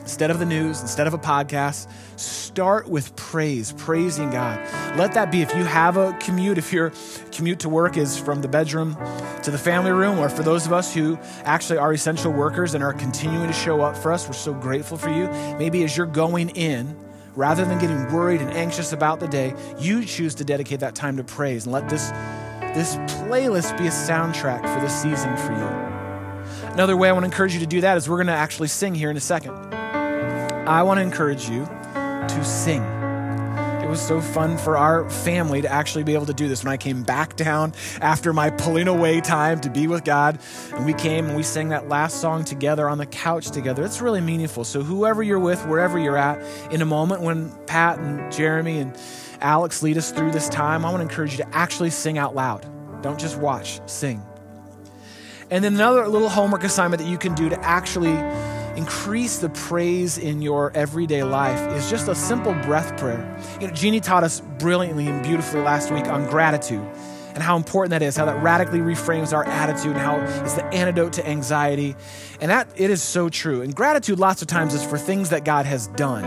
Instead 0.00 0.30
of 0.30 0.38
the 0.38 0.46
news, 0.46 0.80
instead 0.80 1.06
of 1.06 1.12
a 1.12 1.18
podcast, 1.18 1.86
start 2.18 2.88
with 2.88 3.14
praise, 3.14 3.74
praising 3.76 4.30
God. 4.30 4.58
Let 4.96 5.12
that 5.12 5.30
be 5.30 5.42
if 5.42 5.54
you 5.54 5.64
have 5.64 5.98
a 5.98 6.16
commute, 6.18 6.56
if 6.56 6.72
your 6.72 6.92
commute 7.30 7.58
to 7.60 7.68
work 7.68 7.98
is 7.98 8.18
from 8.18 8.40
the 8.40 8.48
bedroom 8.48 8.96
to 9.42 9.50
the 9.50 9.58
family 9.58 9.92
room, 9.92 10.18
or 10.18 10.30
for 10.30 10.42
those 10.42 10.64
of 10.64 10.72
us 10.72 10.94
who 10.94 11.18
actually 11.44 11.78
are 11.78 11.92
essential 11.92 12.32
workers 12.32 12.74
and 12.74 12.82
are 12.82 12.94
continuing 12.94 13.48
to 13.48 13.52
show 13.52 13.82
up 13.82 13.98
for 13.98 14.10
us, 14.10 14.26
we're 14.26 14.32
so 14.32 14.54
grateful 14.54 14.96
for 14.96 15.10
you. 15.10 15.28
Maybe 15.58 15.84
as 15.84 15.94
you're 15.94 16.06
going 16.06 16.50
in, 16.50 16.96
rather 17.38 17.64
than 17.64 17.78
getting 17.78 18.12
worried 18.12 18.40
and 18.40 18.50
anxious 18.50 18.92
about 18.92 19.20
the 19.20 19.28
day, 19.28 19.54
you 19.78 20.04
choose 20.04 20.34
to 20.34 20.44
dedicate 20.44 20.80
that 20.80 20.96
time 20.96 21.16
to 21.16 21.22
praise 21.22 21.66
and 21.66 21.72
let 21.72 21.88
this, 21.88 22.10
this 22.74 22.96
playlist 23.22 23.78
be 23.78 23.86
a 23.86 23.90
soundtrack 23.90 24.60
for 24.62 24.80
the 24.80 24.88
season 24.88 25.36
for 25.36 25.52
you. 25.52 26.72
Another 26.72 26.96
way 26.96 27.08
I 27.08 27.12
want 27.12 27.22
to 27.22 27.26
encourage 27.26 27.54
you 27.54 27.60
to 27.60 27.66
do 27.66 27.80
that 27.82 27.96
is 27.96 28.08
we're 28.08 28.16
going 28.16 28.26
to 28.26 28.32
actually 28.32 28.66
sing 28.66 28.92
here 28.92 29.08
in 29.08 29.16
a 29.16 29.20
second. 29.20 29.52
I 29.72 30.82
want 30.82 30.98
to 30.98 31.02
encourage 31.02 31.48
you 31.48 31.64
to 31.64 32.44
sing 32.44 32.97
was 33.88 34.00
so 34.00 34.20
fun 34.20 34.58
for 34.58 34.76
our 34.76 35.08
family 35.08 35.62
to 35.62 35.68
actually 35.68 36.04
be 36.04 36.12
able 36.12 36.26
to 36.26 36.34
do 36.34 36.46
this. 36.46 36.62
When 36.62 36.72
I 36.72 36.76
came 36.76 37.02
back 37.02 37.36
down 37.36 37.72
after 38.00 38.32
my 38.32 38.50
pulling 38.50 38.86
away 38.86 39.20
time 39.20 39.60
to 39.60 39.70
be 39.70 39.86
with 39.86 40.04
God, 40.04 40.38
and 40.74 40.84
we 40.84 40.92
came 40.92 41.26
and 41.26 41.36
we 41.36 41.42
sang 41.42 41.70
that 41.70 41.88
last 41.88 42.20
song 42.20 42.44
together 42.44 42.88
on 42.88 42.98
the 42.98 43.06
couch 43.06 43.50
together, 43.50 43.84
it's 43.84 44.02
really 44.02 44.20
meaningful. 44.20 44.64
So, 44.64 44.82
whoever 44.82 45.22
you're 45.22 45.38
with, 45.38 45.64
wherever 45.66 45.98
you're 45.98 46.18
at, 46.18 46.42
in 46.72 46.82
a 46.82 46.86
moment 46.86 47.22
when 47.22 47.50
Pat 47.66 47.98
and 47.98 48.30
Jeremy 48.30 48.78
and 48.80 48.96
Alex 49.40 49.82
lead 49.82 49.96
us 49.96 50.10
through 50.10 50.32
this 50.32 50.48
time, 50.48 50.84
I 50.84 50.90
want 50.90 50.98
to 50.98 51.08
encourage 51.08 51.32
you 51.32 51.38
to 51.38 51.56
actually 51.56 51.90
sing 51.90 52.18
out 52.18 52.34
loud. 52.34 52.66
Don't 53.02 53.18
just 53.18 53.38
watch, 53.38 53.80
sing. 53.86 54.22
And 55.50 55.64
then 55.64 55.74
another 55.74 56.06
little 56.08 56.28
homework 56.28 56.64
assignment 56.64 57.02
that 57.02 57.08
you 57.08 57.16
can 57.16 57.34
do 57.34 57.48
to 57.48 57.58
actually 57.64 58.14
increase 58.78 59.38
the 59.38 59.48
praise 59.48 60.18
in 60.18 60.40
your 60.40 60.70
everyday 60.72 61.24
life 61.24 61.60
is 61.72 61.90
just 61.90 62.06
a 62.06 62.14
simple 62.14 62.54
breath 62.62 62.96
prayer. 62.96 63.36
You 63.60 63.66
know, 63.66 63.74
Jeannie 63.74 63.98
taught 63.98 64.22
us 64.22 64.40
brilliantly 64.40 65.08
and 65.08 65.20
beautifully 65.20 65.60
last 65.62 65.90
week 65.90 66.06
on 66.06 66.30
gratitude 66.30 66.86
and 67.34 67.42
how 67.42 67.56
important 67.56 67.90
that 67.90 68.02
is, 68.02 68.16
how 68.16 68.24
that 68.26 68.40
radically 68.40 68.78
reframes 68.78 69.32
our 69.32 69.44
attitude 69.44 69.96
and 69.96 70.00
how 70.00 70.20
it's 70.44 70.54
the 70.54 70.64
antidote 70.66 71.14
to 71.14 71.28
anxiety. 71.28 71.96
And 72.40 72.52
that 72.52 72.68
it 72.76 72.88
is 72.88 73.02
so 73.02 73.28
true. 73.28 73.62
And 73.62 73.74
gratitude 73.74 74.20
lots 74.20 74.42
of 74.42 74.48
times 74.48 74.74
is 74.74 74.84
for 74.84 74.96
things 74.96 75.30
that 75.30 75.44
God 75.44 75.66
has 75.66 75.88
done 75.88 76.24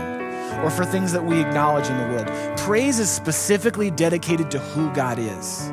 or 0.62 0.68
for 0.68 0.84
things 0.84 1.12
that 1.12 1.24
we 1.24 1.40
acknowledge 1.40 1.88
in 1.88 1.96
the 1.96 2.04
world. 2.14 2.58
Praise 2.58 2.98
is 2.98 3.10
specifically 3.10 3.90
dedicated 3.90 4.50
to 4.50 4.58
who 4.58 4.92
God 4.92 5.18
is. 5.18 5.72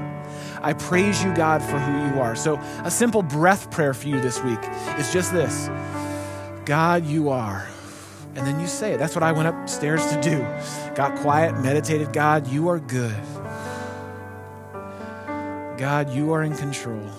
I 0.62 0.74
praise 0.74 1.22
you, 1.24 1.34
God, 1.36 1.62
for 1.62 1.78
who 1.78 2.16
you 2.16 2.22
are. 2.22 2.36
So, 2.36 2.56
a 2.84 2.92
simple 2.92 3.22
breath 3.22 3.70
prayer 3.72 3.94
for 3.94 4.08
you 4.08 4.20
this 4.20 4.42
week 4.44 4.60
is 4.98 5.12
just 5.14 5.32
this 5.32 5.70
God, 6.70 7.08
you 7.08 7.30
are. 7.30 7.68
And 8.36 8.46
then 8.46 8.60
you 8.60 8.68
say 8.68 8.94
it. 8.94 9.00
That's 9.00 9.16
what 9.16 9.24
I 9.24 9.32
went 9.32 9.48
upstairs 9.48 10.06
to 10.12 10.22
do. 10.22 10.38
Got 10.94 11.18
quiet, 11.18 11.60
meditated. 11.60 12.14
God, 12.14 12.46
you 12.46 12.70
are 12.70 12.78
good. 12.78 13.20
God, 15.80 16.14
you 16.14 16.32
are 16.32 16.44
in 16.44 16.56
control. 16.56 17.10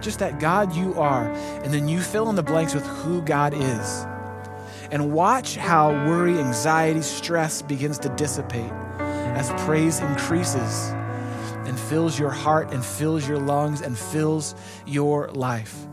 Just 0.00 0.20
that 0.20 0.38
God, 0.38 0.76
you 0.76 0.94
are. 0.94 1.28
And 1.64 1.74
then 1.74 1.88
you 1.88 2.00
fill 2.00 2.30
in 2.30 2.36
the 2.36 2.44
blanks 2.44 2.72
with 2.72 2.86
who 2.86 3.20
God 3.20 3.52
is. 3.52 4.06
And 4.92 5.12
watch 5.12 5.56
how 5.56 5.90
worry, 6.06 6.38
anxiety, 6.38 7.02
stress 7.02 7.62
begins 7.62 7.98
to 7.98 8.10
dissipate 8.10 8.70
as 9.00 9.50
praise 9.64 9.98
increases 9.98 10.90
and 11.66 11.76
fills 11.76 12.16
your 12.16 12.30
heart 12.30 12.72
and 12.72 12.84
fills 12.84 13.26
your 13.26 13.38
lungs 13.38 13.80
and 13.80 13.98
fills 13.98 14.54
your 14.86 15.32
life. 15.32 15.88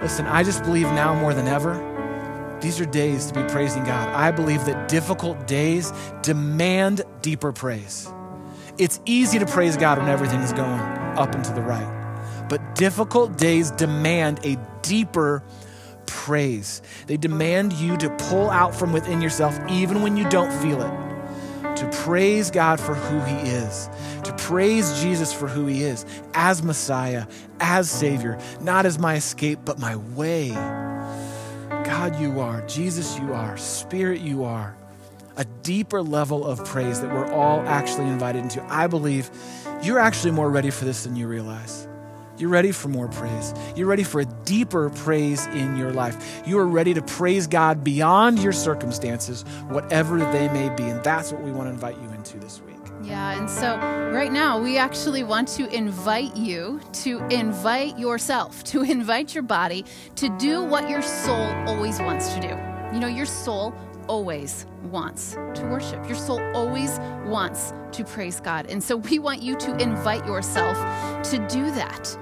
Listen, 0.00 0.26
I 0.26 0.42
just 0.42 0.62
believe 0.62 0.86
now 0.86 1.14
more 1.14 1.34
than 1.34 1.46
ever, 1.46 1.86
these 2.60 2.80
are 2.80 2.86
days 2.86 3.26
to 3.26 3.34
be 3.34 3.42
praising 3.50 3.84
God. 3.84 4.08
I 4.08 4.30
believe 4.30 4.64
that 4.64 4.88
difficult 4.88 5.46
days 5.46 5.92
demand 6.22 7.02
deeper 7.22 7.52
praise. 7.52 8.10
It's 8.78 9.00
easy 9.04 9.38
to 9.38 9.46
praise 9.46 9.76
God 9.76 9.98
when 9.98 10.08
everything 10.08 10.40
is 10.40 10.52
going 10.52 10.80
up 10.80 11.34
and 11.34 11.44
to 11.44 11.52
the 11.52 11.60
right, 11.60 12.46
but 12.48 12.74
difficult 12.74 13.36
days 13.36 13.70
demand 13.70 14.40
a 14.44 14.56
deeper 14.82 15.42
praise. 16.06 16.80
They 17.06 17.18
demand 17.18 17.74
you 17.74 17.96
to 17.98 18.08
pull 18.10 18.48
out 18.50 18.74
from 18.74 18.92
within 18.92 19.20
yourself, 19.20 19.58
even 19.68 20.00
when 20.02 20.16
you 20.16 20.28
don't 20.30 20.52
feel 20.62 20.80
it 20.80 21.76
to 21.76 21.88
praise 22.04 22.50
God 22.50 22.78
for 22.78 22.94
who 22.94 23.20
He 23.20 23.50
is, 23.50 23.88
to 24.24 24.32
praise 24.50 25.00
Jesus 25.00 25.32
for 25.32 25.46
who 25.46 25.66
He 25.66 25.84
is, 25.84 26.04
as 26.34 26.60
Messiah, 26.60 27.28
as 27.60 27.88
Savior, 27.88 28.36
not 28.60 28.84
as 28.84 28.98
my 28.98 29.14
escape, 29.14 29.60
but 29.64 29.78
my 29.78 29.94
way. 29.94 30.48
God, 30.48 32.18
you 32.18 32.40
are. 32.40 32.60
Jesus, 32.66 33.16
you 33.20 33.32
are. 33.32 33.56
Spirit, 33.56 34.22
you 34.22 34.42
are. 34.42 34.76
A 35.36 35.44
deeper 35.62 36.02
level 36.02 36.44
of 36.44 36.64
praise 36.64 37.00
that 37.00 37.12
we're 37.12 37.30
all 37.32 37.60
actually 37.60 38.08
invited 38.08 38.42
into. 38.42 38.60
I 38.64 38.88
believe 38.88 39.30
you're 39.84 40.00
actually 40.00 40.32
more 40.32 40.50
ready 40.50 40.70
for 40.70 40.84
this 40.84 41.04
than 41.04 41.14
you 41.14 41.28
realize. 41.28 41.86
You're 42.36 42.50
ready 42.50 42.72
for 42.72 42.88
more 42.88 43.06
praise. 43.06 43.54
You're 43.76 43.86
ready 43.86 44.02
for 44.02 44.20
a 44.20 44.26
deeper 44.44 44.90
praise 44.90 45.46
in 45.46 45.76
your 45.76 45.92
life. 45.92 46.42
You 46.44 46.58
are 46.58 46.66
ready 46.66 46.92
to 46.94 47.02
praise 47.02 47.46
God 47.46 47.84
beyond 47.84 48.40
your 48.40 48.52
circumstances, 48.52 49.42
whatever 49.68 50.18
they 50.18 50.48
may 50.48 50.74
be. 50.74 50.82
And 50.82 51.04
that's 51.04 51.30
what 51.30 51.40
we 51.40 51.52
want 51.52 51.68
to 51.68 51.72
invite 51.72 51.98
you 51.98 52.10
into 52.10 52.36
this 52.38 52.60
week. 52.62 52.69
Yeah, 53.02 53.38
and 53.38 53.48
so 53.48 53.76
right 54.12 54.30
now 54.30 54.60
we 54.60 54.76
actually 54.76 55.22
want 55.24 55.48
to 55.48 55.72
invite 55.74 56.36
you 56.36 56.80
to 57.04 57.26
invite 57.28 57.98
yourself, 57.98 58.62
to 58.72 58.82
invite 58.82 59.34
your 59.34 59.42
body 59.42 59.84
to 60.16 60.28
do 60.38 60.62
what 60.62 60.88
your 60.88 61.02
soul 61.02 61.46
always 61.66 61.98
wants 62.00 62.34
to 62.34 62.40
do. 62.40 62.94
You 62.94 63.00
know, 63.00 63.08
your 63.08 63.26
soul 63.26 63.74
always 64.08 64.66
wants 64.84 65.34
to 65.54 65.66
worship. 65.70 66.04
Your 66.06 66.16
soul 66.16 66.40
always 66.54 66.98
wants 67.24 67.72
to 67.92 68.04
praise 68.04 68.40
God. 68.40 68.66
And 68.66 68.82
so 68.82 68.96
we 68.96 69.18
want 69.18 69.40
you 69.40 69.56
to 69.56 69.76
invite 69.76 70.26
yourself 70.26 70.76
to 71.30 71.38
do 71.48 71.70
that 71.72 72.16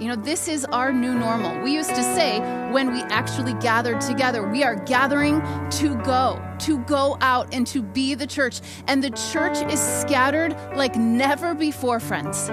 You 0.00 0.08
know, 0.08 0.16
this 0.16 0.48
is 0.48 0.64
our 0.64 0.94
new 0.94 1.14
normal. 1.14 1.60
We 1.62 1.74
used 1.74 1.90
to 1.90 2.02
say 2.02 2.40
when 2.72 2.90
we 2.90 3.02
actually 3.02 3.52
gathered 3.54 4.00
together, 4.00 4.48
we 4.48 4.64
are 4.64 4.74
gathering 4.74 5.42
to 5.72 5.94
go, 6.02 6.42
to 6.60 6.78
go 6.84 7.18
out 7.20 7.52
and 7.52 7.66
to 7.66 7.82
be 7.82 8.14
the 8.14 8.26
church. 8.26 8.62
And 8.86 9.04
the 9.04 9.10
church 9.10 9.58
is 9.70 9.78
scattered 9.78 10.56
like 10.74 10.96
never 10.96 11.54
before, 11.54 12.00
friends. 12.00 12.48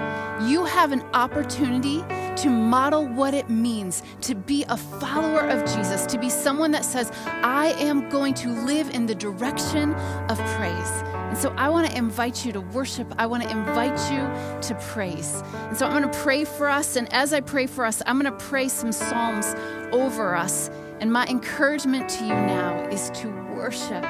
You 0.46 0.66
have 0.66 0.92
an 0.92 1.00
opportunity 1.14 2.02
to 2.36 2.50
model 2.50 3.08
what 3.08 3.32
it 3.32 3.48
means 3.48 4.02
to 4.20 4.34
be 4.34 4.66
a 4.68 4.76
follower 4.76 5.48
of 5.48 5.64
Jesus, 5.74 6.04
to 6.04 6.18
be 6.18 6.28
someone 6.28 6.70
that 6.72 6.84
says, 6.84 7.10
I 7.24 7.68
am 7.78 8.10
going 8.10 8.34
to 8.34 8.50
live 8.50 8.90
in 8.90 9.06
the 9.06 9.14
direction 9.14 9.94
of 9.94 10.36
praise. 10.36 11.17
And 11.28 11.36
so 11.36 11.54
I 11.58 11.68
want 11.68 11.90
to 11.90 11.96
invite 11.96 12.46
you 12.46 12.52
to 12.52 12.60
worship. 12.60 13.14
I 13.18 13.26
want 13.26 13.42
to 13.42 13.50
invite 13.50 13.98
you 14.10 14.20
to 14.62 14.74
praise. 14.88 15.42
And 15.54 15.76
so 15.76 15.86
I'm 15.86 16.00
going 16.00 16.10
to 16.10 16.18
pray 16.20 16.44
for 16.44 16.68
us. 16.68 16.96
And 16.96 17.12
as 17.12 17.34
I 17.34 17.40
pray 17.40 17.66
for 17.66 17.84
us, 17.84 18.02
I'm 18.06 18.18
going 18.18 18.32
to 18.32 18.44
pray 18.44 18.68
some 18.68 18.92
Psalms 18.92 19.54
over 19.92 20.34
us. 20.34 20.70
And 21.00 21.12
my 21.12 21.26
encouragement 21.26 22.08
to 22.10 22.24
you 22.24 22.34
now 22.34 22.88
is 22.88 23.10
to 23.10 23.28
worship 23.54 24.02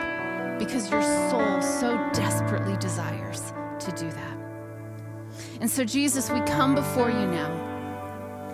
because 0.59 0.91
your 0.91 1.03
soul 1.31 1.61
so 1.61 1.97
desperately 2.13 2.77
desires 2.79 3.53
to 3.81 3.93
do 3.93 4.11
that. 4.11 4.39
And 5.61 5.69
so, 5.71 5.85
Jesus, 5.85 6.31
we 6.31 6.41
come 6.43 6.75
before 6.75 7.11
you 7.11 7.27
now 7.27 7.51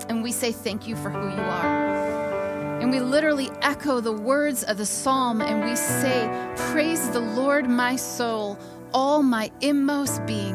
and 0.09 0.23
we 0.23 0.33
say 0.33 0.53
thank 0.53 0.89
you 0.89 0.97
for 0.97 1.11
who 1.11 1.29
you 1.29 1.43
are. 1.43 2.04
And 2.85 2.93
we 2.93 3.01
literally 3.01 3.51
echo 3.63 3.99
the 4.01 4.13
words 4.13 4.63
of 4.63 4.77
the 4.77 4.85
psalm 4.85 5.41
and 5.41 5.65
we 5.65 5.75
say, 5.75 6.29
Praise 6.71 7.09
the 7.09 7.21
Lord, 7.21 7.67
my 7.67 7.97
soul, 7.97 8.59
all 8.93 9.23
my 9.23 9.51
inmost 9.63 10.27
being. 10.27 10.55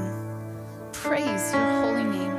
Praise 0.91 1.51
your 1.51 1.71
holy 1.81 2.03
name. 2.03 2.35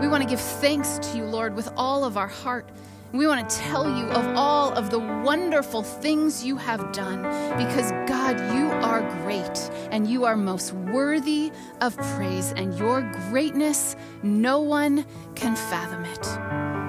We 0.00 0.08
want 0.08 0.24
to 0.24 0.28
give 0.28 0.40
thanks 0.40 0.98
to 0.98 1.16
you, 1.16 1.22
Lord, 1.22 1.54
with 1.54 1.68
all 1.76 2.02
of 2.02 2.16
our 2.16 2.26
heart. 2.26 2.68
We 3.12 3.28
want 3.28 3.48
to 3.48 3.56
tell 3.56 3.84
you 3.84 4.06
of 4.06 4.36
all 4.36 4.72
of 4.72 4.90
the 4.90 4.98
wonderful 4.98 5.84
things 5.84 6.44
you 6.44 6.56
have 6.56 6.90
done 6.90 7.22
because, 7.56 7.92
God, 8.08 8.36
you 8.56 8.72
are 8.82 9.02
great 9.22 9.70
and 9.92 10.08
you 10.08 10.24
are 10.24 10.34
most 10.34 10.72
worthy 10.72 11.52
of 11.80 11.96
praise, 12.16 12.52
and 12.56 12.76
your 12.76 13.02
greatness, 13.30 13.94
no 14.24 14.58
one 14.58 15.06
can 15.36 15.54
fathom 15.54 16.04
it. 16.04 16.81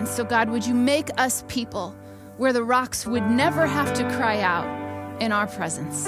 And 0.00 0.08
so, 0.08 0.24
God, 0.24 0.48
would 0.48 0.66
you 0.66 0.72
make 0.72 1.10
us 1.20 1.44
people 1.46 1.94
where 2.38 2.54
the 2.54 2.64
rocks 2.64 3.04
would 3.06 3.24
never 3.24 3.66
have 3.66 3.92
to 3.92 4.02
cry 4.16 4.40
out 4.40 4.64
in 5.20 5.30
our 5.30 5.46
presence, 5.46 6.06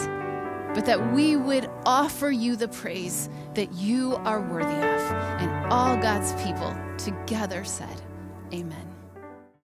but 0.75 0.87
that 0.87 1.13
we 1.13 1.37
would 1.37 1.69
offer 1.85 2.31
you 2.31 2.57
the 2.57 2.69
praise 2.69 3.29
that 3.53 3.71
you 3.75 4.17
are 4.25 4.41
worthy 4.41 4.65
of? 4.65 5.01
And 5.43 5.71
all 5.71 5.99
God's 5.99 6.33
people 6.43 6.75
together 6.97 7.65
said, 7.65 8.01
Amen. 8.55 8.92